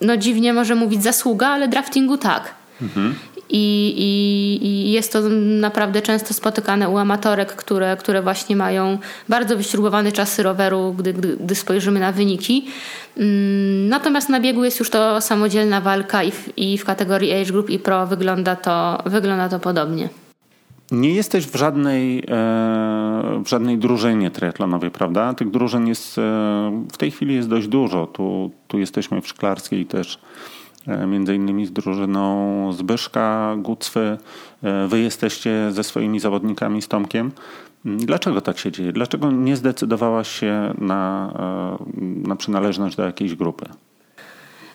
[0.00, 2.54] no dziwnie może mówić zasługa, ale draftingu tak.
[2.82, 3.14] Mhm.
[3.50, 5.20] I, i, i jest to
[5.60, 11.36] naprawdę często spotykane u amatorek, które, które właśnie mają bardzo wyśrubowane czasy roweru, gdy, gdy,
[11.36, 12.66] gdy spojrzymy na wyniki.
[13.16, 17.52] Mm, natomiast na biegu jest już to samodzielna walka i w, i w kategorii Age
[17.52, 20.08] Group i Pro wygląda to, wygląda to podobnie.
[20.90, 22.22] Nie jesteś w żadnej, e,
[23.44, 25.34] w żadnej drużynie triatlonowej, prawda?
[25.34, 26.22] Tych drużyn jest e,
[26.92, 28.06] w tej chwili jest dość dużo.
[28.06, 30.18] Tu, tu jesteśmy w Szklarskiej też
[31.06, 34.18] między innymi z drużyną Zbyszka, Gucwy.
[34.88, 37.32] Wy jesteście ze swoimi zawodnikami z Tomkiem.
[37.84, 38.92] Dlaczego tak się dzieje?
[38.92, 41.32] Dlaczego nie zdecydowałaś się na,
[42.00, 43.66] na przynależność do jakiejś grupy?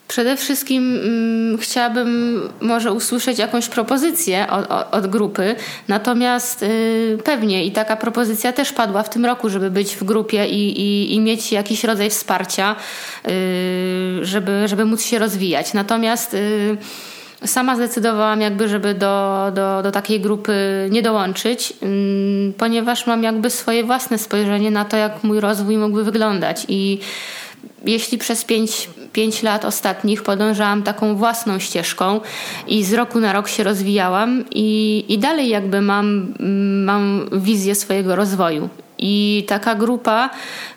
[0.07, 5.55] Przede wszystkim mm, chciałabym może usłyszeć jakąś propozycję od, od grupy,
[5.87, 10.47] natomiast y, pewnie i taka propozycja też padła w tym roku, żeby być w grupie
[10.47, 12.75] i, i, i mieć jakiś rodzaj wsparcia,
[13.27, 15.73] y, żeby, żeby móc się rozwijać.
[15.73, 16.77] Natomiast y,
[17.45, 20.53] sama zdecydowałam jakby, żeby do, do, do takiej grupy
[20.91, 26.03] nie dołączyć, mm, ponieważ mam jakby swoje własne spojrzenie na to, jak mój rozwój mógłby
[26.03, 26.99] wyglądać i
[27.85, 32.21] jeśli przez pięć, pięć lat ostatnich podążałam taką własną ścieżką
[32.67, 36.33] i z roku na rok się rozwijałam i, i dalej jakby mam,
[36.85, 38.69] mam wizję swojego rozwoju.
[38.97, 40.29] I taka grupa,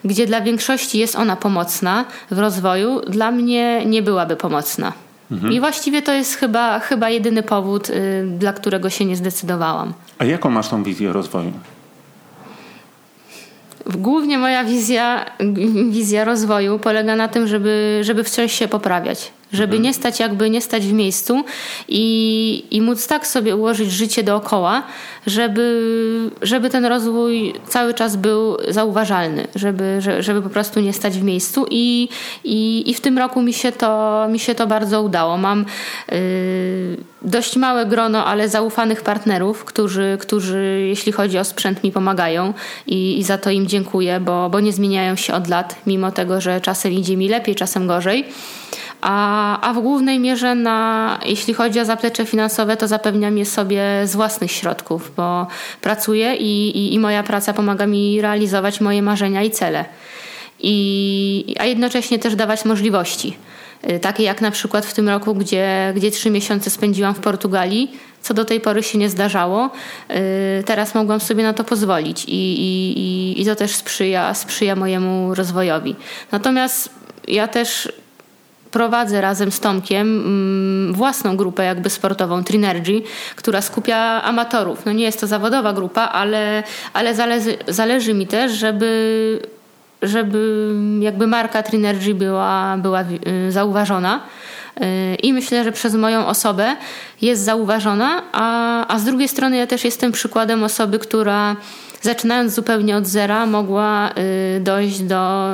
[0.05, 4.93] gdzie dla większości jest ona pomocna w rozwoju, dla mnie nie byłaby pomocna.
[5.31, 5.53] Mhm.
[5.53, 9.93] I właściwie to jest chyba, chyba jedyny powód, y, dla którego się nie zdecydowałam.
[10.17, 11.51] A jaką masz tą wizję rozwoju?
[13.85, 15.25] Głównie moja wizja,
[15.89, 19.83] wizja rozwoju polega na tym, żeby, żeby wciąż się poprawiać żeby mhm.
[19.83, 21.43] nie stać jakby nie stać w miejscu
[21.87, 24.83] i, i móc tak sobie ułożyć życie dookoła,
[25.27, 31.23] żeby, żeby ten rozwój cały czas był zauważalny, żeby, żeby po prostu nie stać w
[31.23, 32.09] miejscu i,
[32.43, 35.37] i, i w tym roku mi się to, mi się to bardzo udało.
[35.37, 35.65] Mam
[36.11, 36.17] yy,
[37.21, 42.53] dość małe grono, ale zaufanych partnerów, którzy, którzy jeśli chodzi o sprzęt mi pomagają
[42.87, 46.41] i, i za to im dziękuję, bo, bo nie zmieniają się od lat, mimo tego,
[46.41, 48.25] że czasem idzie mi lepiej, czasem gorzej.
[49.01, 53.83] A, a w głównej mierze, na, jeśli chodzi o zaplecze finansowe, to zapewniam je sobie
[54.05, 55.47] z własnych środków, bo
[55.81, 59.85] pracuję i, i, i moja praca pomaga mi realizować moje marzenia i cele.
[60.59, 63.37] I, a jednocześnie też dawać możliwości.
[63.89, 67.91] Y, takie jak na przykład w tym roku, gdzie, gdzie trzy miesiące spędziłam w Portugalii,
[68.21, 69.69] co do tej pory się nie zdarzało.
[70.59, 75.35] Y, teraz mogłam sobie na to pozwolić i, i, i to też sprzyja, sprzyja mojemu
[75.35, 75.95] rozwojowi.
[76.31, 76.89] Natomiast
[77.27, 77.91] ja też
[78.71, 83.01] prowadzę razem z Tomkiem mm, własną grupę jakby sportową Trinergy,
[83.35, 84.85] która skupia amatorów.
[84.85, 89.39] No nie jest to zawodowa grupa, ale, ale zależy, zależy mi też, żeby,
[90.01, 94.19] żeby jakby marka Trinergy była, była y, zauważona.
[94.81, 96.75] Y, I myślę, że przez moją osobę
[97.21, 101.55] jest zauważona, a, a z drugiej strony ja też jestem przykładem osoby, która
[102.01, 105.51] zaczynając zupełnie od zera mogła y, dojść do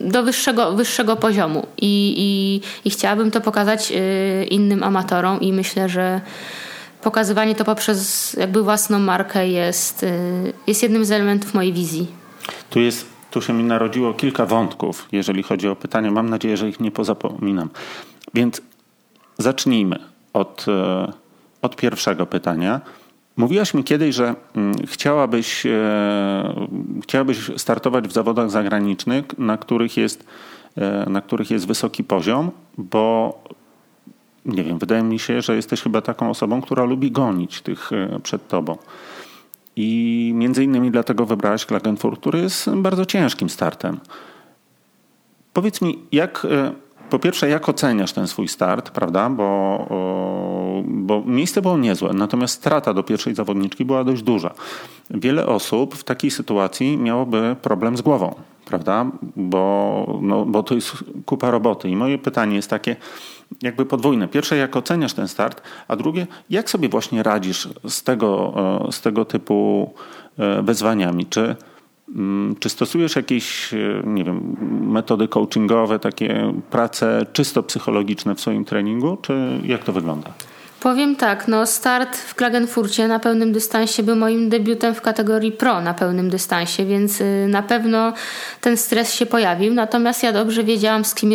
[0.00, 5.88] do wyższego, wyższego poziomu I, i, i chciałabym to pokazać y, innym amatorom i myślę,
[5.88, 6.20] że
[7.02, 12.06] pokazywanie to poprzez jakby własną markę jest, y, jest jednym z elementów mojej wizji.
[12.70, 16.10] Tu jest tu się mi narodziło kilka wątków, jeżeli chodzi o pytania.
[16.10, 17.70] Mam nadzieję, że ich nie pozapominam.
[18.34, 18.62] Więc
[19.38, 19.98] zacznijmy
[20.32, 21.12] od, y,
[21.62, 22.80] od pierwszego pytania.
[23.36, 26.66] Mówiłaś mi kiedyś, że mm, chciałabyś, e,
[27.02, 30.26] chciałabyś startować w zawodach zagranicznych, na których jest,
[30.76, 33.38] e, na których jest wysoki poziom, bo
[34.44, 38.20] nie wiem, wydaje mi się, że jesteś chyba taką osobą, która lubi gonić tych e,
[38.22, 38.76] przed tobą.
[39.76, 44.00] I między innymi dlatego wybrałaś Klagenfurt, który jest bardzo ciężkim startem.
[45.52, 46.46] Powiedz mi, jak
[47.10, 49.30] po pierwsze, jak oceniasz ten swój start, prawda?
[49.30, 49.86] Bo,
[50.84, 54.54] bo miejsce było niezłe, natomiast strata do pierwszej zawodniczki była dość duża.
[55.10, 59.06] Wiele osób w takiej sytuacji miałoby problem z głową, prawda?
[59.36, 61.88] Bo, no, bo to jest kupa roboty.
[61.88, 62.96] I moje pytanie jest takie,
[63.62, 64.28] jakby podwójne.
[64.28, 68.54] Pierwsze, jak oceniasz ten start, a drugie, jak sobie właśnie radzisz z tego,
[68.90, 69.90] z tego typu
[70.38, 71.26] e, wyzwaniami?
[71.26, 71.56] Czy
[72.58, 74.56] czy stosujesz jakieś, e, nie wiem,
[74.92, 80.32] metody coachingowe, takie prace czysto psychologiczne w swoim treningu, czy jak to wygląda?
[80.86, 85.80] Powiem tak, no start w Klagenfurcie na pełnym dystansie był moim debiutem w kategorii pro
[85.80, 88.12] na pełnym dystansie, więc y, na pewno
[88.60, 89.74] ten stres się pojawił.
[89.74, 91.32] Natomiast ja dobrze wiedziałam, z kim,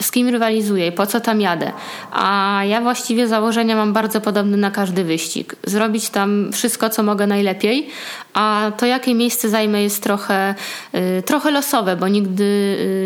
[0.00, 1.72] z kim rywalizuję i po co tam jadę.
[2.12, 5.56] A ja właściwie założenia mam bardzo podobne na każdy wyścig.
[5.64, 7.88] Zrobić tam wszystko, co mogę najlepiej,
[8.34, 10.54] a to jakie miejsce zajmę jest trochę,
[10.94, 12.44] y, trochę losowe, bo nigdy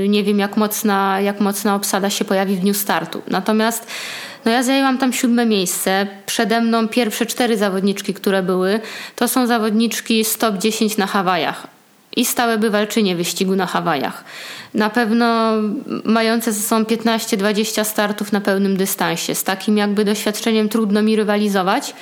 [0.05, 3.23] y, nie wiem, jak mocna, jak mocna obsada się pojawi w dniu startu.
[3.29, 3.87] Natomiast
[4.45, 6.07] No ja zajęłam tam siódme miejsce.
[6.27, 8.81] Przede mną pierwsze cztery zawodniczki, które były,
[9.17, 11.79] to są zawodniczki z top 10 na Hawajach
[12.19, 14.25] i stałe bywalczynie wyścigu na Hawajach.
[14.75, 15.53] Na pewno
[16.05, 19.35] mające ze sobą 15-20 startów na pełnym dystansie.
[19.35, 21.95] Z takim jakby doświadczeniem trudno mi rywalizować.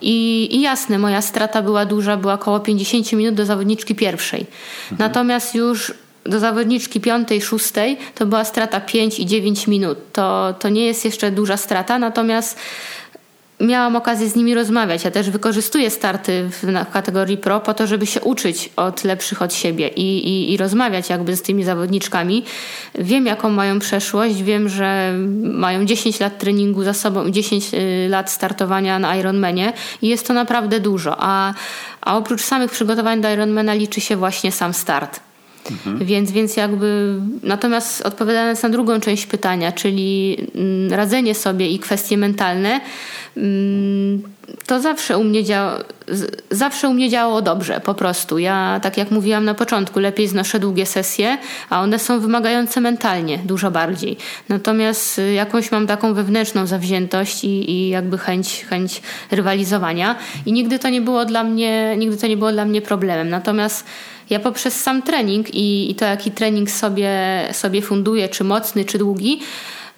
[0.00, 4.40] I, I, jasne, moja strata była duża, była około 50 minut do zawodniczki pierwszej.
[4.40, 4.98] Mhm.
[4.98, 5.94] Natomiast już
[6.26, 9.98] do zawodniczki piątej, szóstej to była strata 5 i 9 minut.
[10.12, 12.58] To, to nie jest jeszcze duża strata, natomiast
[13.60, 15.04] miałam okazję z nimi rozmawiać.
[15.04, 19.42] Ja też wykorzystuję starty w, na kategorii pro po to, żeby się uczyć od lepszych
[19.42, 22.44] od siebie i, i, i rozmawiać jakby z tymi zawodniczkami.
[22.94, 28.30] Wiem, jaką mają przeszłość, wiem, że mają 10 lat treningu za sobą, 10 y, lat
[28.30, 31.16] startowania na Ironmanie i jest to naprawdę dużo.
[31.18, 31.54] A,
[32.00, 35.20] a oprócz samych przygotowań do Ironmana liczy się właśnie sam start.
[35.70, 36.06] Mhm.
[36.06, 42.18] Więc, więc jakby natomiast odpowiadając na drugą część pytania, czyli mm, radzenie sobie i kwestie
[42.18, 42.80] mentalne,
[43.36, 44.22] mm,
[44.66, 45.78] to zawsze u mnie działa,
[46.50, 48.38] zawsze u mnie działało dobrze, po prostu.
[48.38, 51.38] Ja, tak jak mówiłam na początku, lepiej znoszę długie sesje,
[51.70, 54.16] a one są wymagające mentalnie dużo bardziej.
[54.48, 60.78] Natomiast y, jakąś mam taką wewnętrzną zawziętość i, i jakby chęć, chęć rywalizowania i nigdy
[60.78, 63.28] to nie było dla mnie, nigdy to nie było dla mnie problemem.
[63.30, 63.84] Natomiast
[64.30, 67.12] ja poprzez sam trening i, i to, jaki trening sobie,
[67.52, 69.40] sobie funduję, czy mocny, czy długi,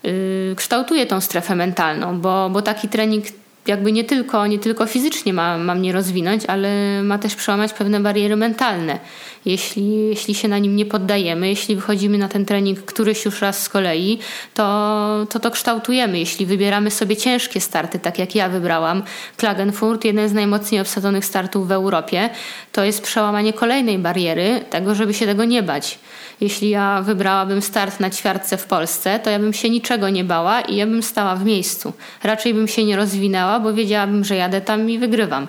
[0.03, 3.25] yy, kształtuję tą strefę mentalną, bo, bo taki trening
[3.67, 8.01] jakby nie tylko, nie tylko fizycznie ma, ma mnie rozwinąć, ale ma też przełamać pewne
[8.01, 8.99] bariery mentalne.
[9.47, 13.63] Jeśli, jeśli się na nim nie poddajemy, jeśli wychodzimy na ten trening któryś już raz
[13.63, 14.19] z kolei,
[14.55, 16.19] to to, to kształtujemy.
[16.19, 19.03] Jeśli wybieramy sobie ciężkie starty, tak jak ja wybrałam,
[19.37, 22.31] Klagenfurt, jeden z najmocniej obsadzonych startów w Europie,
[22.73, 25.99] to jest przełamanie kolejnej bariery, tego, żeby się tego nie bać.
[26.41, 30.61] Jeśli ja wybrałabym start na ćwiartce w Polsce, to ja bym się niczego nie bała
[30.61, 31.93] i ja bym stała w miejscu.
[32.23, 35.47] Raczej bym się nie rozwinęła, bo wiedziałabym, że jadę tam i wygrywam.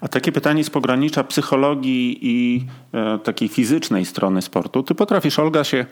[0.00, 4.82] A takie pytanie z pogranicza psychologii i e, takiej fizycznej strony sportu.
[4.82, 5.86] Ty potrafisz, Olga, się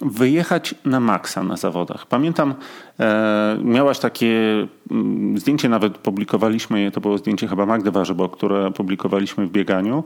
[0.00, 2.06] wyjechać na maksa na zawodach.
[2.06, 2.54] Pamiętam,
[3.00, 8.72] e, miałaś takie mm, zdjęcie, nawet publikowaliśmy je, to było zdjęcie chyba Magdy Warzybo, które
[8.72, 10.04] publikowaliśmy w bieganiu,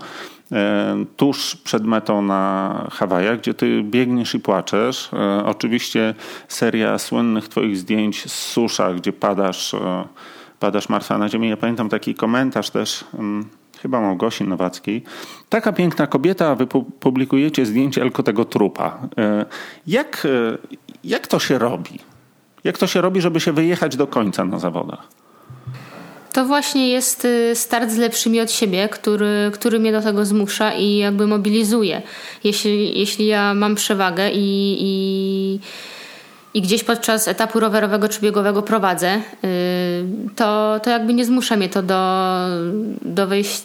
[0.53, 5.11] e, tuż przed metą na Hawajach, gdzie ty biegniesz i płaczesz.
[5.13, 6.15] E, oczywiście
[6.49, 9.75] seria słynnych twoich zdjęć z susza, gdzie padasz...
[9.75, 10.05] E,
[10.61, 11.49] padasz martwa na ziemię.
[11.49, 13.49] Ja pamiętam taki komentarz też, um,
[13.83, 15.03] chyba Małgosi Nowackiej.
[15.49, 16.67] Taka piękna kobieta, wy
[17.01, 18.99] publikujecie zdjęcie tylko tego trupa.
[19.19, 19.47] E,
[19.87, 20.59] jak, e,
[21.05, 21.99] jak to się robi?
[22.65, 25.09] Jak to się robi, żeby się wyjechać do końca na zawodach?
[26.33, 30.73] To właśnie jest y, start z lepszymi od siebie, który, który mnie do tego zmusza
[30.73, 32.03] i jakby mobilizuje.
[32.45, 35.61] Jeśli, jeśli ja mam przewagę i, i
[36.55, 40.05] i gdzieś podczas etapu rowerowego czy biegowego prowadzę, y,
[40.37, 42.37] to, to jakby nie zmusza mnie to do,
[43.03, 43.63] do, wejść,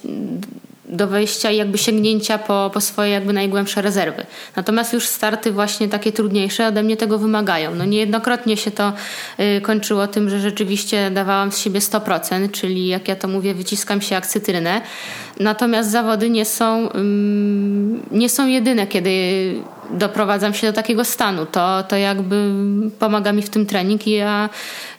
[0.89, 4.25] do wejścia i jakby sięgnięcia po, po swoje jakby najgłębsze rezerwy.
[4.55, 7.75] Natomiast już starty właśnie takie trudniejsze ode mnie tego wymagają.
[7.75, 8.93] No niejednokrotnie się to
[9.39, 14.01] y, kończyło tym, że rzeczywiście dawałam z siebie 100%, czyli jak ja to mówię, wyciskam
[14.01, 14.81] się jak cytrynę.
[15.39, 16.89] Natomiast zawody nie są,
[18.11, 19.11] nie są jedyne, kiedy
[19.91, 21.45] doprowadzam się do takiego stanu.
[21.45, 22.51] To, to jakby
[22.99, 24.49] pomaga mi w tym trening i ja,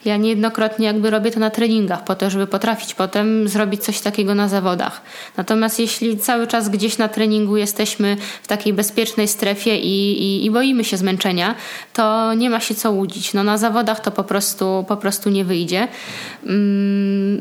[0.05, 4.35] ja niejednokrotnie jakby robię to na treningach po to, żeby potrafić potem zrobić coś takiego
[4.35, 5.01] na zawodach.
[5.37, 10.51] Natomiast jeśli cały czas gdzieś na treningu jesteśmy w takiej bezpiecznej strefie i, i, i
[10.51, 11.55] boimy się zmęczenia,
[11.93, 13.33] to nie ma się co łudzić.
[13.33, 15.87] No na zawodach to po prostu, po prostu nie wyjdzie.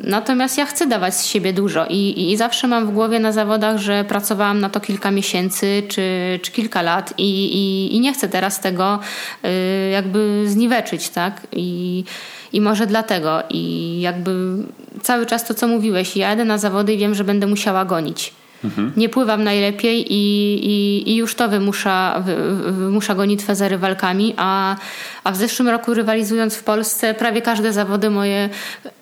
[0.03, 3.79] Natomiast ja chcę dawać z siebie dużo i, i zawsze mam w głowie na zawodach,
[3.79, 8.29] że pracowałam na to kilka miesięcy czy, czy kilka lat i, i, i nie chcę
[8.29, 8.99] teraz tego
[9.45, 11.47] y, jakby zniweczyć, tak?
[11.53, 12.05] I,
[12.53, 13.43] I może dlatego.
[13.51, 14.57] I jakby
[15.03, 18.33] cały czas to, co mówiłeś, ja jadę na zawody i wiem, że będę musiała gonić.
[18.67, 18.93] Mhm.
[18.97, 20.25] Nie pływam najlepiej i,
[20.67, 22.23] i, i już to wymusza,
[22.67, 24.77] wymusza gonitwę za rywalkami, a,
[25.25, 28.49] a w zeszłym roku rywalizując w Polsce prawie każde zawody moje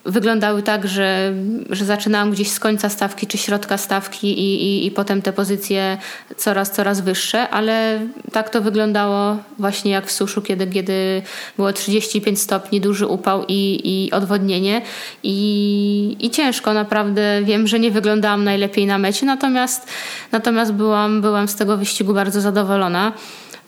[0.05, 1.33] wyglądały tak, że,
[1.71, 5.99] że zaczynałam gdzieś z końca stawki czy środka stawki i, i, i potem te pozycje
[6.37, 8.01] coraz, coraz wyższe, ale
[8.33, 11.23] tak to wyglądało właśnie jak w suszu, kiedy, kiedy
[11.57, 14.83] było 35 stopni, duży upał i, i odwodnienie
[15.23, 17.43] i, i ciężko naprawdę.
[17.43, 19.54] Wiem, że nie wyglądałam najlepiej na mecie, natomiast,
[20.33, 23.13] natomiast byłam, byłam z tego wyścigu bardzo zadowolona.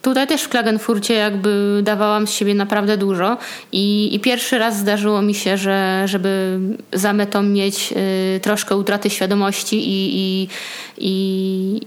[0.03, 3.37] Tutaj też w Klagenfurcie jakby dawałam z siebie naprawdę dużo
[3.73, 6.59] i, i pierwszy raz zdarzyło mi się, że żeby
[6.93, 7.93] za metą mieć
[8.37, 10.49] y, troszkę utraty świadomości i, i,
[10.99, 11.81] i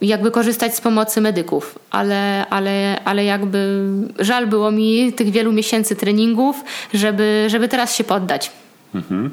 [0.00, 3.88] jakby korzystać z pomocy medyków, ale, ale, ale jakby
[4.18, 6.64] żal było mi tych wielu miesięcy treningów,
[6.94, 8.50] żeby, żeby teraz się poddać.
[8.94, 9.30] Mhm.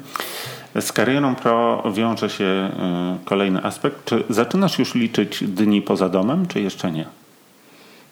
[0.80, 4.04] Z karierą pro wiąże się y, kolejny aspekt.
[4.04, 7.21] Czy zaczynasz już liczyć dni poza domem, czy jeszcze nie?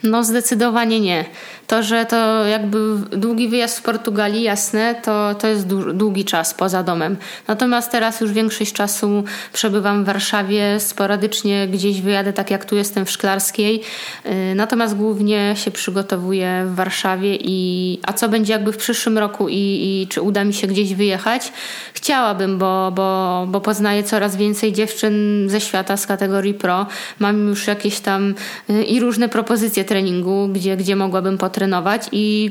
[0.03, 1.25] No zdecydowanie nie.
[1.67, 2.79] To, że to jakby
[3.11, 7.17] długi wyjazd w Portugalii, jasne, to, to jest długi czas poza domem.
[7.49, 13.07] Natomiast teraz już większość czasu przebywam w Warszawie, sporadycznie gdzieś wyjadę, tak jak tu jestem
[13.07, 13.83] w Szklarskiej.
[14.27, 19.49] Y, natomiast głównie się przygotowuję w Warszawie i a co będzie jakby w przyszłym roku
[19.49, 21.53] i, i czy uda mi się gdzieś wyjechać?
[21.95, 26.87] Chciałabym, bo, bo, bo poznaję coraz więcej dziewczyn ze świata z kategorii pro.
[27.19, 28.35] Mam już jakieś tam
[28.71, 32.51] y, i różne propozycje treningu, gdzie, gdzie mogłabym potrenować i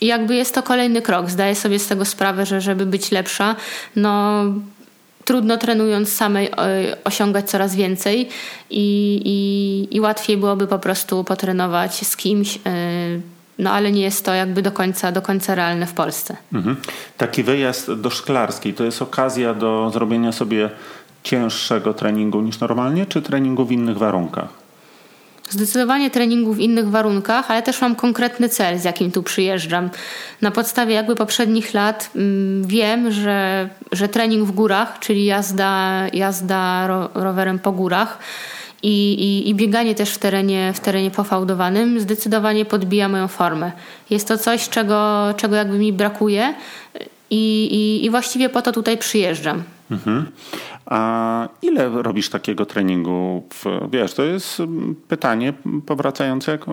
[0.00, 1.30] jakby jest to kolejny krok.
[1.30, 3.56] Zdaję sobie z tego sprawę, że żeby być lepsza,
[3.96, 4.44] no
[5.24, 6.52] trudno trenując samej e,
[7.04, 8.28] osiągać coraz więcej
[8.70, 8.86] i,
[9.24, 12.56] i, i łatwiej byłoby po prostu potrenować z kimś.
[12.56, 12.60] E,
[13.58, 16.36] no ale nie jest to jakby do końca, do końca realne w Polsce.
[16.52, 16.76] Mhm.
[17.16, 20.70] Taki wyjazd do Szklarskiej to jest okazja do zrobienia sobie
[21.22, 24.59] cięższego treningu niż normalnie, czy treningu w innych warunkach?
[25.50, 29.90] Zdecydowanie treningu w innych warunkach, ale też mam konkretny cel, z jakim tu przyjeżdżam.
[30.40, 36.86] Na podstawie jakby poprzednich lat mm, wiem, że, że trening w górach, czyli jazda, jazda
[36.86, 38.18] ro, rowerem po górach
[38.82, 43.72] i, i, i, bieganie też w terenie, w terenie pofałdowanym zdecydowanie podbija moją formę.
[44.10, 46.54] Jest to coś, czego, czego jakby mi brakuje
[47.30, 49.62] i, i, i właściwie po to tutaj przyjeżdżam.
[49.90, 50.26] Mhm.
[50.86, 53.42] A ile robisz takiego treningu?
[53.90, 54.62] Wiesz, to jest
[55.08, 55.52] pytanie
[55.86, 56.66] powracające jak,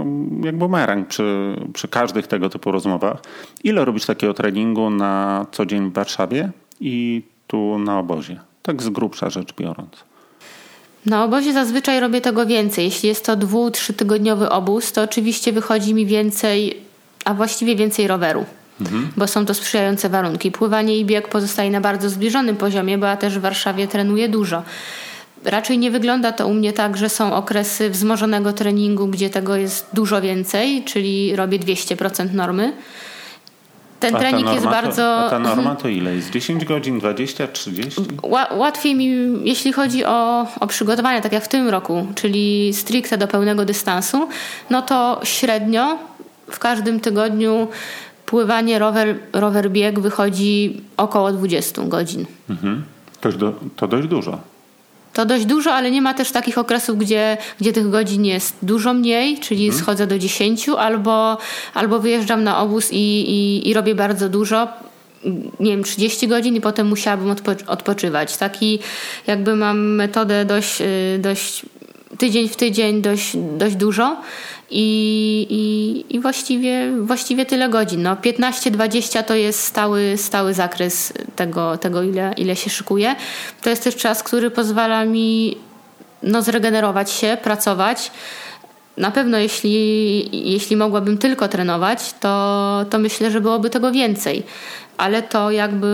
[0.43, 3.17] jak bumerang przy, przy każdych tego typu rozmowach.
[3.63, 8.39] Ile robisz takiego treningu na co dzień w Warszawie i tu na obozie?
[8.61, 10.03] Tak z grubsza rzecz biorąc.
[11.05, 12.85] Na obozie zazwyczaj robię tego więcej.
[12.85, 16.77] Jeśli jest to dwu, trzytygodniowy obóz, to oczywiście wychodzi mi więcej,
[17.25, 18.45] a właściwie więcej roweru
[18.81, 19.09] mhm.
[19.17, 20.51] bo są to sprzyjające warunki.
[20.51, 24.63] Pływanie i bieg pozostaje na bardzo zbliżonym poziomie, bo ja też w Warszawie trenuję dużo.
[25.45, 29.87] Raczej nie wygląda to u mnie tak, że są okresy wzmożonego treningu, gdzie tego jest
[29.93, 32.73] dużo więcej, czyli robię 200% normy.
[33.99, 35.01] Ten a trening jest bardzo.
[35.01, 36.29] To, a ta norma to ile jest?
[36.29, 38.01] 10 godzin, 20, 30?
[38.51, 39.09] Łatwiej mi,
[39.43, 44.27] jeśli chodzi o, o przygotowanie, tak jak w tym roku, czyli stricte do pełnego dystansu,
[44.69, 45.97] no to średnio
[46.51, 47.67] w każdym tygodniu
[48.27, 52.25] pływanie, rower, rower bieg wychodzi około 20 godzin.
[52.49, 52.83] Mhm.
[53.21, 54.39] To, do, to dość dużo.
[55.13, 58.93] To dość dużo, ale nie ma też takich okresów, gdzie, gdzie tych godzin jest dużo
[58.93, 59.83] mniej, czyli mhm.
[59.83, 61.37] schodzę do 10 albo,
[61.73, 64.67] albo wyjeżdżam na obóz i, i, i robię bardzo dużo
[65.59, 68.37] nie wiem, 30 godzin i potem musiałabym odpo- odpoczywać.
[68.37, 68.79] Taki
[69.27, 71.65] jakby mam metodę dość, y, dość
[72.17, 74.17] tydzień w tydzień dość, dość dużo
[74.69, 78.01] i, i, i właściwie, właściwie tyle godzin.
[78.01, 83.15] No, 15-20 to jest stały, stały zakres tego, tego ile, ile się szykuje.
[83.61, 85.57] To jest też czas, który pozwala mi
[86.23, 88.11] no, zregenerować się, pracować.
[88.97, 94.43] Na pewno jeśli, jeśli mogłabym tylko trenować, to, to myślę, że byłoby tego więcej.
[94.97, 95.87] Ale to jakby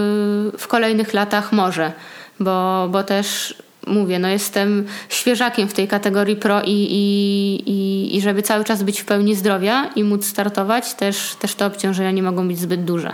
[0.58, 1.92] w kolejnych latach może,
[2.40, 3.56] bo, bo też
[3.88, 8.84] mówię, no jestem świeżakiem w tej kategorii pro i, i, i, i żeby cały czas
[8.84, 12.84] być w pełni zdrowia i móc startować, też, też te obciążenia nie mogą być zbyt
[12.84, 13.14] duże.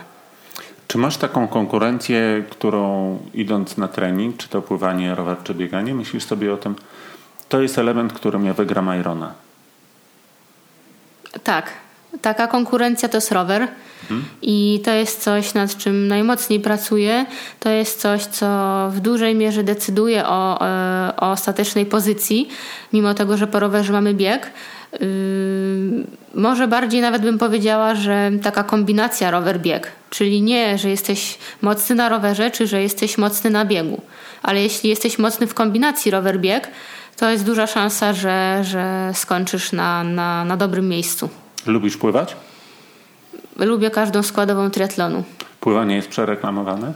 [0.87, 6.23] Czy masz taką konkurencję, którą idąc na trening, czy to pływanie, rower, czy bieganie, myślisz
[6.23, 6.75] sobie o tym,
[7.49, 9.33] to jest element, którym ja wygram Irona?
[11.43, 11.71] Tak,
[12.21, 13.67] Taka konkurencja to jest rower
[14.01, 14.25] mhm.
[14.41, 17.25] i to jest coś, nad czym najmocniej pracuję.
[17.59, 18.47] To jest coś, co
[18.93, 22.49] w dużej mierze decyduje o, e, o ostatecznej pozycji,
[22.93, 24.51] mimo tego, że po rowerze mamy bieg.
[24.93, 24.99] Yy,
[26.35, 32.09] może bardziej nawet bym powiedziała, że taka kombinacja rower-bieg, czyli nie, że jesteś mocny na
[32.09, 34.01] rowerze, czy że jesteś mocny na biegu,
[34.43, 36.61] ale jeśli jesteś mocny w kombinacji rower-bieg,
[37.17, 41.29] to jest duża szansa, że, że skończysz na, na, na dobrym miejscu.
[41.65, 42.35] Lubisz pływać?
[43.57, 45.23] Lubię każdą składową triatlonu.
[45.59, 46.93] Pływanie jest przereklamowane?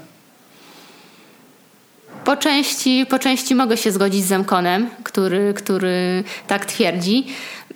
[2.25, 7.27] Po części, po części mogę się zgodzić z Zemkonem, który, który tak twierdzi.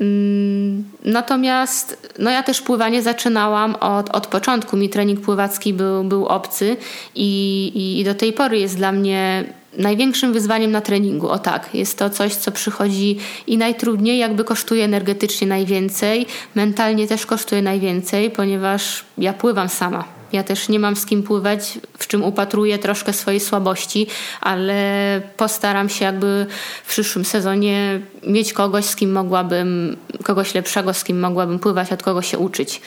[0.02, 4.78] Mm, natomiast no ja też pływanie zaczynałam od, od początku.
[4.78, 6.78] Mi trening pływacki był, był obcy
[7.16, 9.44] i, i, i do tej pory jest dla mnie
[9.78, 11.30] największym wyzwaniem na treningu.
[11.30, 13.18] O tak, jest to coś, co przychodzi
[13.48, 16.26] i najtrudniej, jakby kosztuje energetycznie najwięcej,
[16.56, 20.17] mentalnie też kosztuje najwięcej, ponieważ ja pływam sama.
[20.34, 24.08] Ja też nie mam z kim pływać, w czym upatruję troszkę swojej słabości,
[24.42, 26.46] ale postaram się jakby
[26.84, 32.04] w przyszłym sezonie mieć kogoś, z kim mogłabym, kogoś lepszego, z kim mogłabym pływać, od
[32.04, 32.82] kogo się uczyć.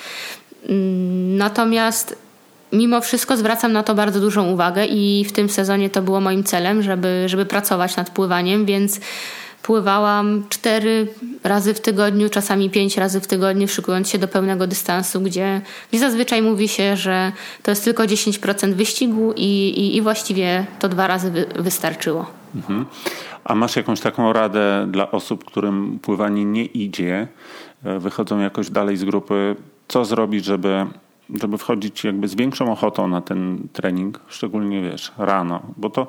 [0.69, 2.17] Mm, natomiast
[2.73, 6.45] mimo wszystko zwracam na to bardzo dużą uwagę i w tym sezonie to było moim
[6.45, 9.01] celem, żeby, żeby pracować nad pływaniem, więc
[9.63, 11.07] pływałam cztery
[11.45, 16.01] razy w tygodniu, czasami pięć razy w tygodniu, szykując się do pełnego dystansu, gdzie, gdzie
[16.01, 17.33] zazwyczaj mówi się, że
[17.63, 22.27] to jest tylko 10% wyścigu i, i, i właściwie to dwa razy wy, wystarczyło.
[22.55, 22.87] Mhm.
[23.45, 27.29] A masz jakąś taką radę dla osób, którym pływanie nie idzie,
[27.85, 29.57] e, wychodzą jakoś dalej z grupy,
[29.89, 30.87] co zrobić, żeby
[31.41, 36.07] żeby wchodzić jakby z większą ochotą na ten trening, szczególnie wiesz, rano, bo to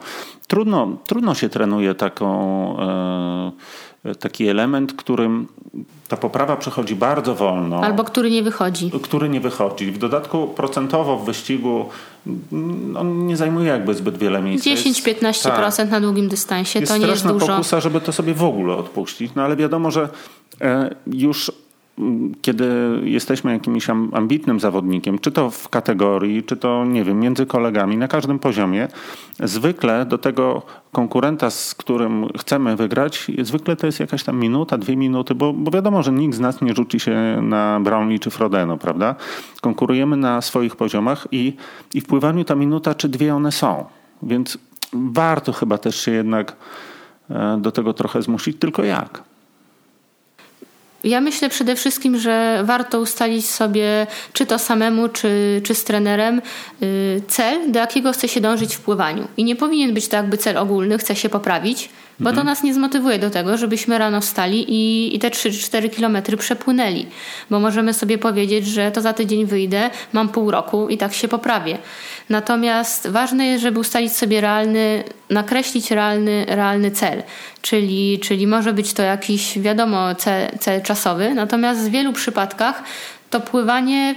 [0.47, 2.29] trudno, trudno się trenuje taką,
[4.05, 5.47] e, taki element, którym
[6.07, 7.83] ta poprawa przechodzi bardzo wolno.
[7.83, 8.91] Albo który nie wychodzi.
[9.03, 9.91] Który nie wychodzi.
[9.91, 11.85] W dodatku procentowo w wyścigu
[12.53, 14.69] mm, on nie zajmuje jakby zbyt wiele miejsca.
[14.69, 15.91] 10-15% tak.
[15.91, 17.47] na długim dystansie jest to nie jest dużo.
[17.47, 19.31] pokusa, żeby to sobie w ogóle odpuścić.
[19.35, 20.09] No ale wiadomo, że
[20.61, 21.51] e, już
[22.41, 22.65] kiedy
[23.03, 28.07] jesteśmy jakimś ambitnym zawodnikiem, czy to w kategorii, czy to nie wiem, między kolegami, na
[28.07, 28.87] każdym poziomie,
[29.39, 34.95] zwykle do tego konkurenta, z którym chcemy wygrać, zwykle to jest jakaś tam minuta, dwie
[34.95, 38.77] minuty, bo, bo wiadomo, że nikt z nas nie rzuci się na Brownlee czy Frodeno,
[38.77, 39.15] prawda?
[39.61, 41.53] Konkurujemy na swoich poziomach i,
[41.93, 43.85] i w pływaniu ta minuta czy dwie one są.
[44.23, 44.57] Więc
[44.93, 46.55] warto chyba też się jednak
[47.29, 49.30] e, do tego trochę zmusić, tylko jak?
[51.03, 56.41] Ja myślę przede wszystkim, że warto ustalić sobie, czy to samemu, czy, czy z trenerem,
[56.81, 59.27] y, cel, do jakiego chce się dążyć w pływaniu.
[59.37, 61.89] I nie powinien być to jakby cel ogólny, chce się poprawić,
[62.21, 62.47] bo to mhm.
[62.47, 67.05] nas nie zmotywuje do tego, żebyśmy rano wstali i, i te 3-4 kilometry przepłynęli.
[67.49, 71.27] Bo możemy sobie powiedzieć, że to za tydzień wyjdę, mam pół roku i tak się
[71.27, 71.77] poprawię.
[72.29, 77.23] Natomiast ważne jest, żeby ustalić sobie realny, nakreślić realny, realny cel.
[77.61, 82.83] Czyli, czyli może być to jakiś, wiadomo, cel, cel czasowy, natomiast w wielu przypadkach
[83.29, 84.15] to pływanie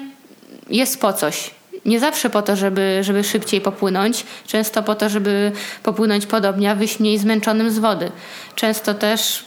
[0.71, 1.51] jest po coś
[1.85, 6.75] nie zawsze po to, żeby, żeby szybciej popłynąć, często po to, żeby popłynąć podobnie, a
[6.75, 8.11] wyjść mniej zmęczonym z wody.
[8.55, 9.45] Często też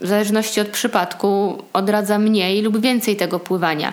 [0.00, 3.92] w zależności od przypadku odradza mniej lub więcej tego pływania.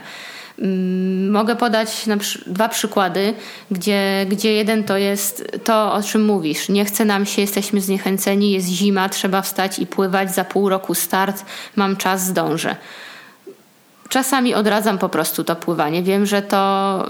[0.60, 2.06] Mm, mogę podać
[2.48, 3.34] dwa przykłady,
[3.72, 6.70] gdzie, gdzie jeden to jest to, o czym mówisz.
[6.70, 10.96] Nie chce nam się, jesteśmy zniechęceni, jest zima, trzeba wstać i pływać, za pół roku
[10.96, 11.46] start,
[11.76, 12.76] mam czas, zdążę.
[14.10, 16.04] Czasami odradzam po prostu to pływanie.
[16.04, 17.06] Wiem, że to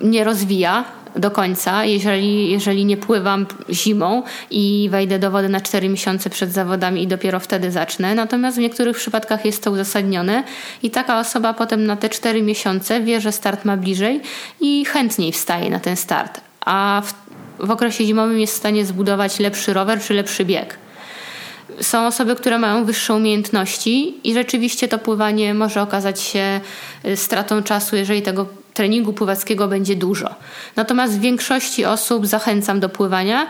[0.00, 0.84] nie rozwija
[1.16, 6.52] do końca, jeżeli, jeżeli nie pływam zimą i wejdę do wody na 4 miesiące przed
[6.52, 8.14] zawodami i dopiero wtedy zacznę.
[8.14, 10.44] Natomiast w niektórych przypadkach jest to uzasadnione
[10.82, 14.20] i taka osoba potem na te 4 miesiące wie, że start ma bliżej
[14.60, 16.40] i chętniej wstaje na ten start.
[16.64, 17.14] A w,
[17.66, 20.78] w okresie zimowym jest w stanie zbudować lepszy rower czy lepszy bieg.
[21.80, 26.60] Są osoby, które mają wyższe umiejętności i rzeczywiście to pływanie może okazać się
[27.06, 30.34] y, stratą czasu, jeżeli tego treningu pływackiego będzie dużo.
[30.76, 33.46] Natomiast w większości osób zachęcam do pływania,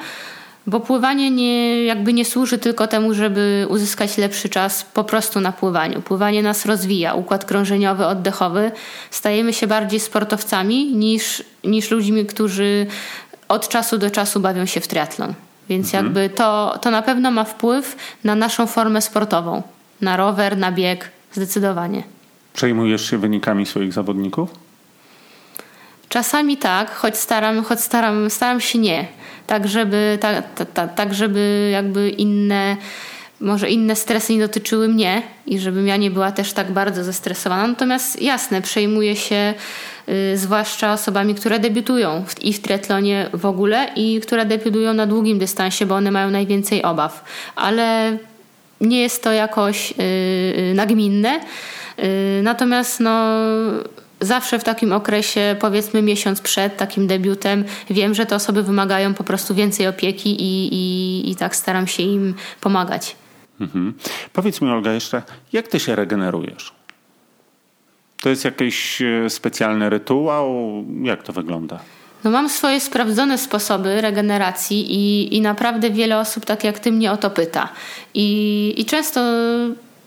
[0.67, 5.53] bo pływanie nie, jakby nie służy tylko temu, żeby uzyskać lepszy czas po prostu na
[5.53, 6.03] pływaniu.
[6.03, 8.73] Pływanie nas rozwija, układ krążeniowy, oddechowy.
[9.11, 12.87] Stajemy się bardziej sportowcami niż, niż ludźmi, którzy
[13.49, 15.35] od czasu do czasu bawią się w triatlon.
[15.69, 16.05] Więc mhm.
[16.05, 19.63] jakby to, to na pewno ma wpływ na naszą formę sportową,
[20.01, 22.03] na rower, na bieg, zdecydowanie.
[22.55, 24.64] Przejmujesz się wynikami swoich zawodników?
[26.15, 29.07] Czasami tak, choć staram, choć staram, staram się nie.
[29.47, 32.77] Tak, żeby, tak, tak, żeby jakby inne,
[33.41, 37.67] może inne stresy nie dotyczyły mnie i żebym ja nie była też tak bardzo zestresowana.
[37.67, 39.55] Natomiast jasne, przejmuję się
[40.09, 45.07] y, zwłaszcza osobami, które debiutują w, i w triatlonie w ogóle i które debiutują na
[45.07, 47.25] długim dystansie, bo one mają najwięcej obaw.
[47.57, 48.17] Ale
[48.81, 51.41] nie jest to jakoś y, y, nagminne.
[51.99, 53.31] Y, natomiast no
[54.25, 59.25] zawsze w takim okresie, powiedzmy miesiąc przed takim debiutem, wiem, że te osoby wymagają po
[59.25, 63.17] prostu więcej opieki i, i, i tak staram się im pomagać.
[63.61, 63.95] Mhm.
[64.33, 65.23] Powiedz mi, Olga, jeszcze,
[65.53, 66.73] jak ty się regenerujesz?
[68.21, 70.55] To jest jakiś e, specjalny rytuał?
[71.03, 71.79] Jak to wygląda?
[72.25, 77.13] No mam swoje sprawdzone sposoby regeneracji i, i naprawdę wiele osób tak jak ty mnie
[77.13, 77.69] o to pyta.
[78.15, 79.21] I, i często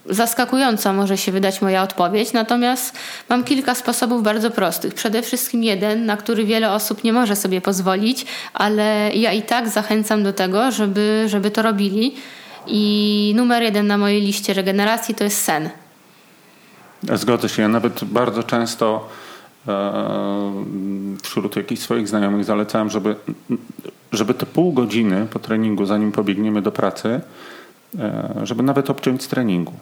[0.09, 2.95] zaskakująca może się wydać moja odpowiedź, natomiast
[3.29, 4.93] mam kilka sposobów bardzo prostych.
[4.93, 9.69] Przede wszystkim jeden, na który wiele osób nie może sobie pozwolić, ale ja i tak
[9.69, 12.15] zachęcam do tego, żeby, żeby to robili.
[12.67, 15.69] I numer jeden na mojej liście regeneracji to jest sen.
[17.13, 17.61] Zgodzę się.
[17.61, 19.09] Ja nawet bardzo często
[21.23, 23.15] wśród jakichś swoich znajomych zalecałem, żeby,
[24.11, 27.21] żeby te pół godziny po treningu, zanim pobiegniemy do pracy,
[28.43, 29.73] żeby nawet obciąć z treningu.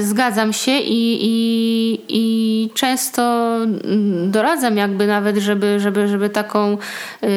[0.00, 3.56] Zgadzam się i, i, i często
[4.26, 6.78] doradzam jakby nawet, żeby, żeby, żeby taką,
[7.22, 7.28] yy,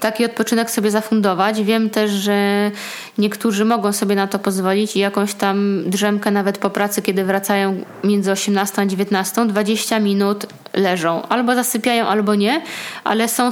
[0.00, 1.62] taki odpoczynek sobie zafundować.
[1.62, 2.70] Wiem też, że
[3.18, 7.84] niektórzy mogą sobie na to pozwolić i jakąś tam drzemkę nawet po pracy, kiedy wracają
[8.04, 11.22] między 18 a 19, 20 minut leżą.
[11.28, 12.62] Albo zasypiają, albo nie,
[13.04, 13.50] ale są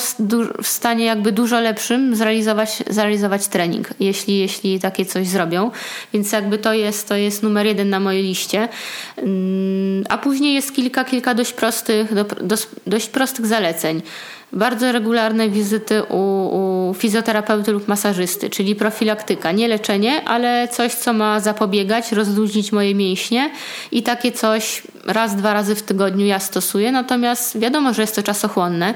[0.62, 5.70] w stanie jakby dużo lepszym zrealizować, zrealizować trening, jeśli, jeśli takie coś zrobią.
[6.12, 8.68] Więc jakby to jest, to jest numer jeden na mojej liście.
[9.16, 12.10] Mm, a później jest kilka, kilka dość prostych,
[12.86, 14.02] dość prostych zaleceń.
[14.52, 16.18] Bardzo regularne wizyty u,
[16.90, 22.94] u fizjoterapeuty lub masażysty, czyli profilaktyka, nie leczenie, ale coś, co ma zapobiegać, rozluźnić moje
[22.94, 23.50] mięśnie
[23.92, 28.22] i takie coś raz, dwa razy w tygodniu ja stosuję, natomiast wiadomo, że jest to
[28.22, 28.94] czasochłonne,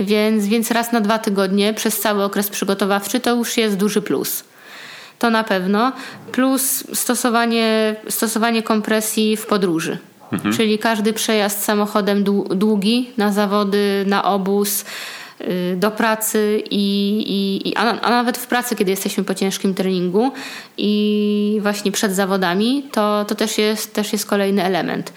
[0.00, 4.44] więc, więc raz na dwa tygodnie przez cały okres przygotowawczy to już jest duży plus
[5.20, 5.92] to na pewno,
[6.32, 9.98] plus stosowanie, stosowanie kompresji w podróży.
[10.32, 10.54] Mhm.
[10.54, 14.84] Czyli każdy przejazd samochodem długi na zawody, na obóz,
[15.40, 16.84] y, do pracy i,
[17.64, 20.32] i, a, a, nawet w pracy, kiedy jesteśmy po ciężkim treningu
[20.78, 25.12] i właśnie przed zawodami, to, to też, jest, też jest kolejny element.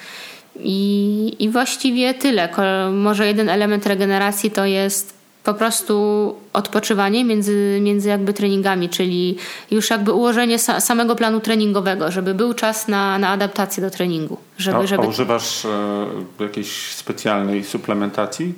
[0.60, 2.49] I, I właściwie tyle.
[2.91, 9.37] Może jeden element regeneracji to jest po prostu odpoczywanie między, między jakby treningami, czyli
[9.71, 14.37] już jakby ułożenie sa, samego planu treningowego, żeby był czas na, na adaptację do treningu.
[14.57, 15.03] Żeby, a, żeby...
[15.03, 18.53] a używasz e, jakiejś specjalnej suplementacji?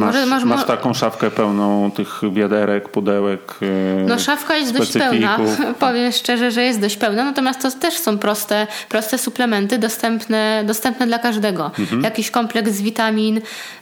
[0.00, 3.54] Masz, może, masz, masz taką szafkę pełną tych wiaderek, pudełek.
[3.62, 5.38] E, no szafka jest dość pełna.
[5.80, 11.06] Powiem szczerze, że jest dość pełna, natomiast to też są proste, proste suplementy dostępne, dostępne
[11.06, 11.70] dla każdego.
[11.78, 12.02] Mhm.
[12.02, 13.40] Jakiś kompleks witamin,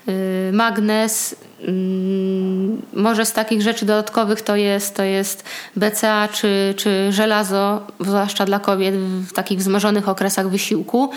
[0.08, 1.36] y, magnez.
[1.68, 5.44] Mm, może z takich rzeczy dodatkowych to jest, to jest
[5.76, 11.10] BCA czy, czy żelazo, zwłaszcza dla kobiet w takich wzmożonych okresach wysiłku.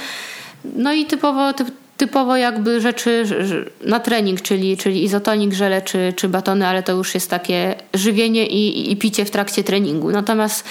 [0.76, 1.68] No i typowo, typ,
[2.02, 3.26] typowo jakby rzeczy
[3.86, 8.48] na trening, czyli, czyli izotonik, żele czy, czy batony, ale to już jest takie żywienie
[8.48, 10.12] i, i picie w trakcie treningu.
[10.12, 10.68] Natomiast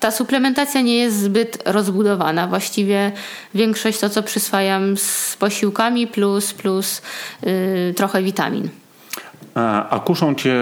[0.00, 2.46] ta suplementacja nie jest zbyt rozbudowana.
[2.46, 3.12] Właściwie
[3.54, 7.02] większość to, co przyswajam z posiłkami plus, plus
[7.42, 8.68] yy, trochę witamin.
[9.54, 10.56] A, kuszą cię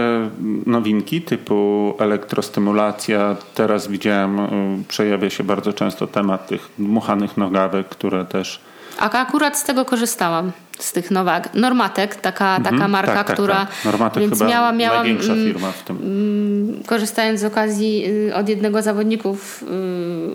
[0.66, 3.36] nowinki typu elektrostymulacja.
[3.54, 8.60] Teraz widziałem, y, przejawia się bardzo często temat tych dmuchanych nogawek, które też
[9.00, 11.54] a akurat z tego korzystałam, z tych nowak.
[11.54, 13.54] Normatek, taka, mhm, taka marka, tak, tak, która.
[13.56, 13.84] Tak.
[13.84, 15.96] Normatek więc chyba miała, miałam, największa mm, firma w tym.
[15.96, 19.64] Mm, korzystając z okazji y, od jednego z zawodników,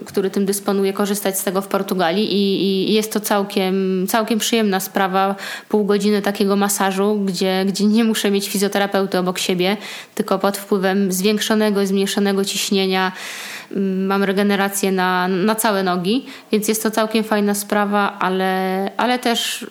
[0.02, 4.40] y, który tym dysponuje, korzystać z tego w Portugalii i, i jest to całkiem, całkiem
[4.40, 5.36] przyjemna sprawa.
[5.70, 9.78] Pół godziny takiego masażu, gdzie, gdzie nie muszę mieć fizjoterapeuty obok siebie,
[10.16, 13.12] tylko pod wpływem zwiększonego i zmniejszonego ciśnienia
[14.08, 19.66] mam regenerację na, na całe nogi, więc jest to całkiem fajna sprawa, ale, ale też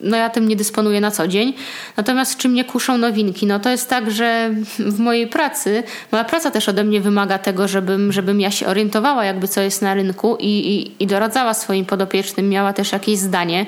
[0.00, 1.54] no ja tym nie dysponuję na co dzień.
[1.96, 3.46] Natomiast czy mnie kuszą nowinki?
[3.46, 7.68] No to jest tak, że w mojej pracy, moja praca też ode mnie wymaga tego,
[7.68, 11.84] żebym, żebym ja się orientowała jakby co jest na rynku i, i, i doradzała swoim
[11.84, 13.66] podopiecznym, miała też jakieś zdanie.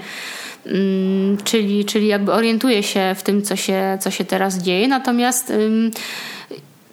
[0.65, 4.89] Hmm, czyli, czyli jakby orientuję się w tym, co się, co się teraz dzieje.
[4.89, 5.91] Natomiast hmm,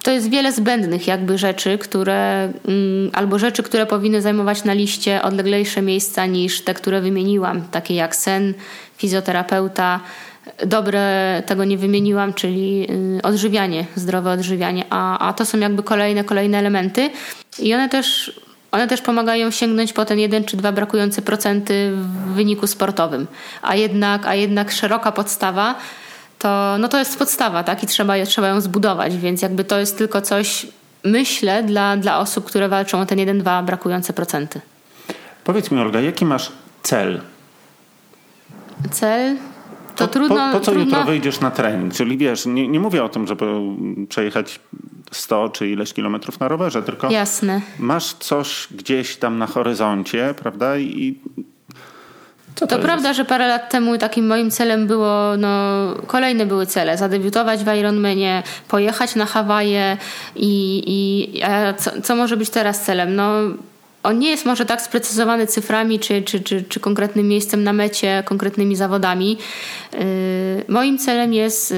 [0.06, 5.22] to jest wiele zbędnych jakby rzeczy, które mm, albo rzeczy, które powinny zajmować na liście
[5.22, 8.54] odleglejsze miejsca niż te, które wymieniłam, takie jak sen,
[8.98, 10.00] fizjoterapeuta.
[10.66, 12.88] Dobre tego nie wymieniłam, czyli
[13.20, 17.10] y, odżywianie, zdrowe odżywianie, a, a to są jakby kolejne, kolejne elementy
[17.60, 18.40] i one też
[18.72, 23.28] one też pomagają sięgnąć po ten jeden czy dwa brakujące procenty w wyniku sportowym.
[23.62, 25.76] A jednak, a jednak szeroka podstawa
[26.46, 27.84] to, no to jest podstawa, tak?
[27.84, 30.68] I trzeba, trzeba ją zbudować, więc jakby to jest tylko coś,
[31.04, 34.62] myślę, dla, dla osób, które walczą o ten jeden, dwa brakujące procenty.
[35.44, 36.52] Powiedz mi, Olga, jaki masz
[36.84, 37.22] cel?
[38.92, 39.38] Cel?
[39.96, 40.36] To po, trudno.
[40.36, 40.98] Po, po co trudno...
[40.98, 41.94] jutro wyjdziesz na trening?
[41.94, 43.46] Czyli wiesz, nie, nie mówię o tym, żeby
[44.10, 44.60] przejechać
[45.12, 47.62] 100 czy ileś kilometrów na rowerze, tylko Jasne.
[47.80, 50.78] masz coś gdzieś tam na horyzoncie, prawda?
[50.78, 51.20] I
[52.56, 55.50] co to, to prawda, że parę lat temu takim moim celem było, no,
[56.08, 56.98] kolejne były cele.
[56.98, 59.98] Zadebiutować w Ironmanie, pojechać na Hawaje
[60.36, 63.16] i, i a co, co może być teraz celem?
[63.16, 63.32] No,
[64.06, 68.24] on nie jest może tak sprecyzowany cyframi czy, czy, czy, czy konkretnym miejscem na mecie,
[68.26, 69.38] konkretnymi zawodami.
[69.94, 70.00] Yy,
[70.68, 71.78] moim celem jest yy,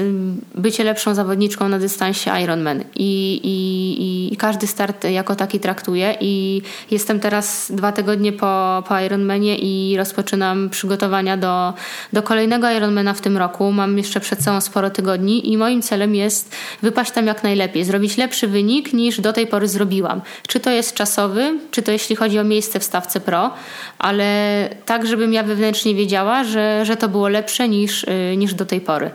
[0.54, 6.62] bycie lepszą zawodniczką na dystansie Ironman i, i, i każdy start jako taki traktuję i
[6.90, 11.74] jestem teraz dwa tygodnie po, po Ironmanie i rozpoczynam przygotowania do,
[12.12, 13.72] do kolejnego Ironmana w tym roku.
[13.72, 18.16] Mam jeszcze przed sobą sporo tygodni i moim celem jest wypaść tam jak najlepiej, zrobić
[18.16, 20.20] lepszy wynik niż do tej pory zrobiłam.
[20.46, 23.50] Czy to jest czasowy, czy to jeśli chodzi o miejsce w stawce pro,
[23.98, 28.66] ale tak, żebym ja wewnętrznie wiedziała, że, że to było lepsze niż, y, niż do
[28.66, 29.10] tej pory.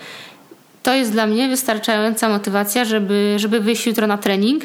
[0.83, 4.63] To jest dla mnie wystarczająca motywacja, żeby, żeby wyjść jutro na trening,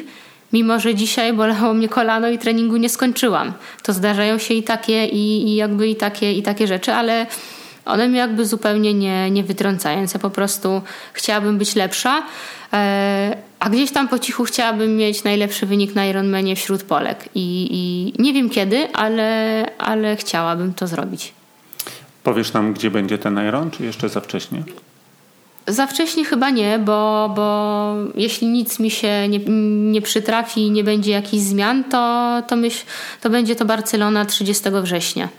[0.53, 3.53] mimo że dzisiaj bolało mnie kolano i treningu nie skończyłam.
[3.83, 7.27] To zdarzają się i takie, i, i jakby i takie, i takie rzeczy, ale
[7.85, 10.05] one mnie jakby zupełnie nie, nie wytrącają.
[10.13, 10.81] Ja po prostu
[11.13, 12.23] chciałabym być lepsza,
[12.73, 17.29] e, a gdzieś tam po cichu chciałabym mieć najlepszy wynik na Ironmanie wśród Polek.
[17.35, 21.33] I, i nie wiem kiedy, ale, ale chciałabym to zrobić.
[22.23, 24.63] Powiesz nam, gdzie będzie ten Iron, czy jeszcze za wcześnie?
[25.67, 29.39] Za wcześnie chyba nie, bo, bo jeśli nic mi się nie,
[29.91, 32.85] nie przytrafi i nie będzie jakichś zmian, to, to, myśl,
[33.21, 35.29] to będzie to Barcelona 30 września.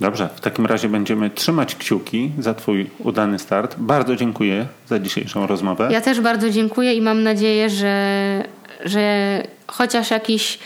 [0.00, 3.74] Dobrze, w takim razie będziemy trzymać kciuki za Twój udany start.
[3.78, 5.88] Bardzo dziękuję za dzisiejszą rozmowę.
[5.92, 8.44] Ja też bardzo dziękuję i mam nadzieję, że,
[8.84, 10.58] że chociaż jakiś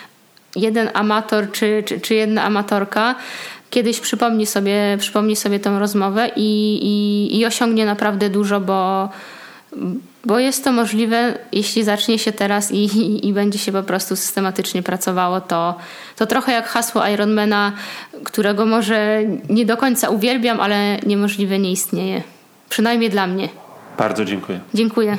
[0.56, 3.14] jeden amator czy, czy, czy jedna amatorka
[3.70, 9.08] kiedyś przypomni sobie, przypomni sobie tą rozmowę i, i, i osiągnie naprawdę dużo, bo,
[10.28, 14.16] bo jest to możliwe, jeśli zacznie się teraz i, i, i, będzie się po prostu
[14.16, 15.74] systematycznie pracowało, to,
[16.16, 17.72] to trochę jak hasło Ironmana,
[18.24, 22.22] którego może nie do końca uwielbiam, ale niemożliwe nie istnieje.
[22.68, 23.48] Przynajmniej dla mnie.
[23.98, 24.60] Bardzo dziękuję.
[24.74, 25.16] Dziękuję.